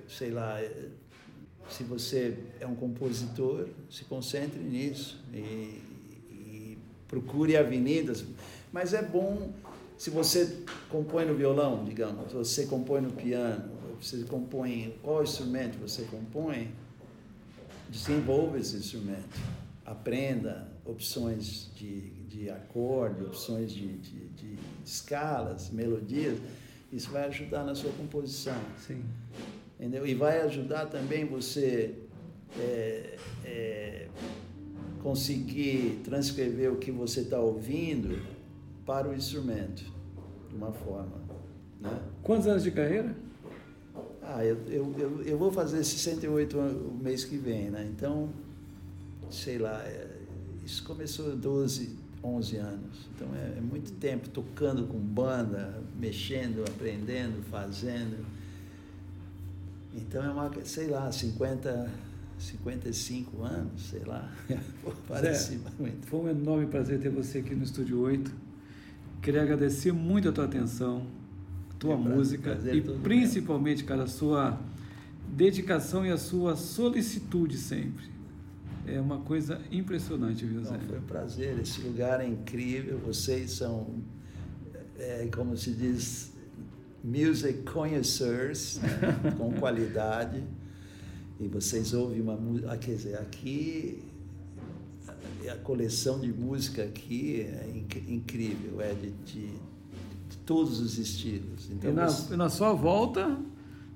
[0.08, 0.60] sei lá,
[1.68, 5.82] se você é um compositor, se concentre nisso e,
[6.30, 6.78] e
[7.08, 8.24] procure avenidas.
[8.72, 9.52] Mas é bom
[10.02, 13.70] se você compõe no violão, digamos, você compõe no piano,
[14.02, 16.72] você compõe qual instrumento você compõe,
[17.88, 19.39] desenvolva esse instrumento,
[19.86, 26.39] aprenda opções de, de acorde, opções de, de, de escalas, melodias.
[26.91, 28.60] Isso vai ajudar na sua composição.
[28.80, 29.04] Sim.
[29.80, 30.08] Entendeu?
[30.08, 31.93] E vai ajudar também você
[32.58, 34.08] é, é,
[35.04, 38.20] conseguir transcrever o que você está ouvindo
[38.86, 39.91] para o instrumento,
[40.52, 41.18] de uma forma.
[41.80, 41.99] Né?
[42.22, 43.16] Quantos anos de carreira?
[44.22, 47.89] Ah, eu, eu, eu, eu vou fazer 68 o mês que vem, né?
[47.91, 48.30] Então,
[49.30, 50.08] sei lá, é,
[50.66, 53.10] isso começou 12, 11 anos.
[53.16, 58.26] Então é, é, muito tempo tocando com banda, mexendo, aprendendo, fazendo.
[59.93, 61.89] Então é uma, sei lá, 50,
[62.38, 64.32] 55 anos, sei lá.
[65.08, 66.06] Parece Zé, muito.
[66.08, 68.51] Foi um enorme prazer ter você aqui no Estúdio 8.
[69.22, 71.05] Queria agradecer muito a tua atenção,
[71.69, 74.59] a tua é música prazer, e principalmente, cara, a sua
[75.28, 78.09] dedicação e a sua solicitude sempre.
[78.88, 80.72] É uma coisa impressionante, viu, Zé?
[80.72, 81.59] Não, foi um prazer.
[81.59, 82.97] Esse lugar é incrível.
[82.97, 84.01] Vocês são,
[84.97, 86.34] é, como se diz,
[87.03, 89.34] music connoisseurs, né?
[89.38, 90.43] com qualidade.
[91.39, 92.72] E vocês ouvem uma música.
[92.72, 94.03] Ah, quer dizer, aqui
[95.50, 97.70] a coleção de música aqui é
[98.08, 101.70] incrível, é de, de, de todos os estilos.
[101.72, 102.34] Então, e, na, você...
[102.34, 103.38] e na sua volta,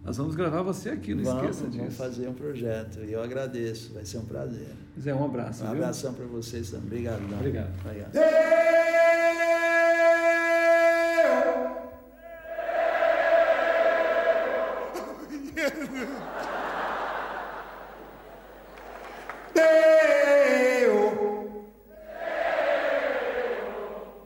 [0.03, 1.77] nós vamos gravar você aqui, não vamos, esqueça disso.
[1.79, 4.67] Vamos fazer um projeto e eu agradeço, vai ser um prazer.
[4.99, 5.63] Zé, um abraço.
[5.63, 6.85] Um abração para vocês também.
[6.85, 7.23] Obrigado.
[7.33, 7.73] Obrigado.
[7.79, 8.11] Obrigado.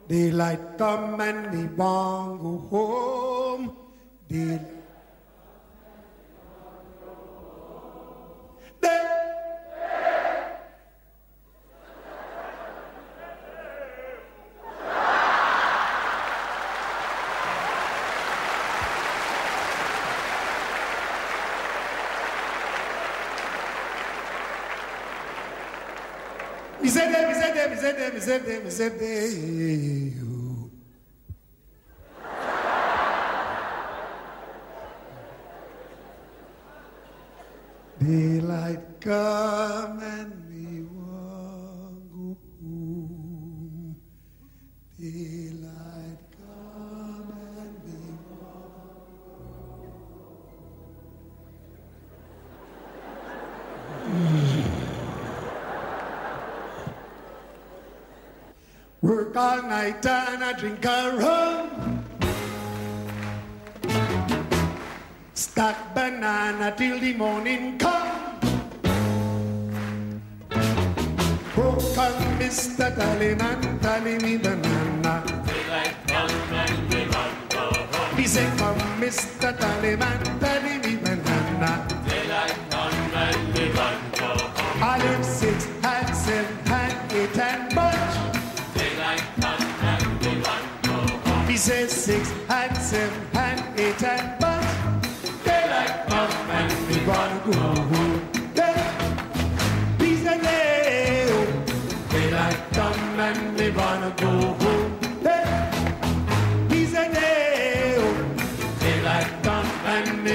[0.10, 3.78] Daylight come and we want go home.
[4.28, 4.79] Daylight
[27.80, 30.09] zerdeyim, zerdeyim, zerdeyim.
[59.80, 61.68] Night and I drink a rum.
[65.34, 68.40] Stack banana till the morning come.
[71.62, 72.88] Oh, come, Mr.
[72.98, 75.14] Tallyman, tally me banana.
[75.48, 78.18] Daylight come and we run go home.
[78.20, 79.50] He said, come, Mr.
[79.62, 80.89] Tallyman, tally me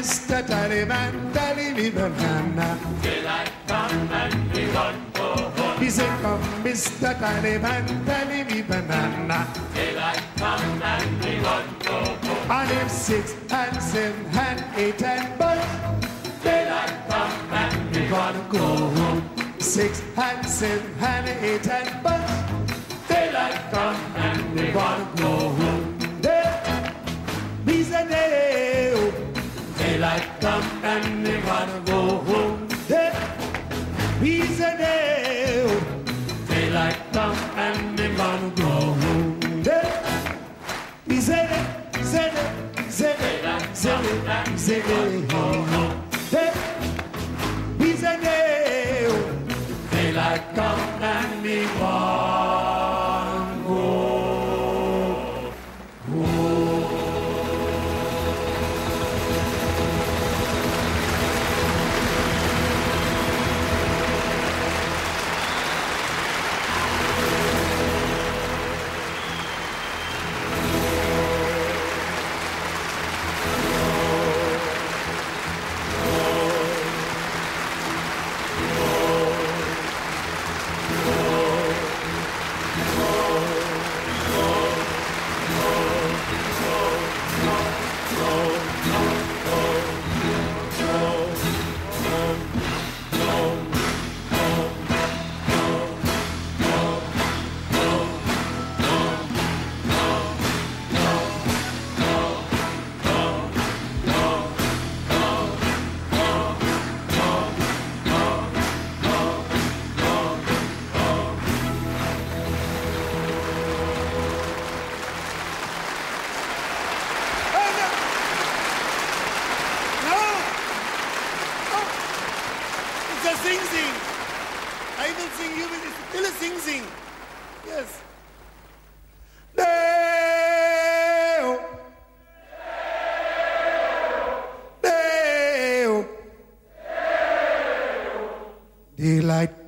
[0.00, 0.42] Mr.
[0.46, 2.78] Tallyman, tally me oh, banana.
[3.02, 5.78] Daylight come and me wanna go home.
[5.78, 7.12] He said, come, Mr.
[7.20, 9.46] Tallyman, tally me oh, banana.
[9.74, 12.50] Daylight come and me wanna go home.
[12.50, 15.60] And if six and seven and eight and but
[16.42, 19.22] daylight come and we gotta go home.
[19.58, 22.24] Six and seven and eight and but
[23.06, 25.98] daylight come and we gotta go home.
[26.22, 26.92] Day,
[27.66, 28.79] these a day, oh
[30.00, 32.68] daylight come and they wanna go home.
[32.88, 33.12] Hey,
[34.18, 35.68] peace a day.
[36.48, 37.36] Daylight come
[37.66, 38.72] and they wanna go
[39.02, 39.40] home.
[39.62, 41.60] Hey, zede,
[42.12, 42.44] zede,
[42.98, 43.28] zede,
[43.82, 44.14] zede,
[44.56, 44.90] zede,
[46.32, 46.52] Hey,
[47.78, 49.06] peace a day.
[49.90, 50.80] Daylight come
[51.12, 52.79] and they walk.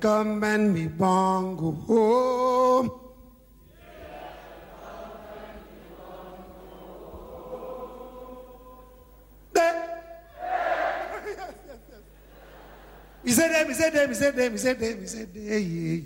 [0.03, 2.91] Come and me want go home.
[13.23, 15.41] He said them, he said them, he said them, he said them, he said them,
[15.41, 16.01] yeah, yeah,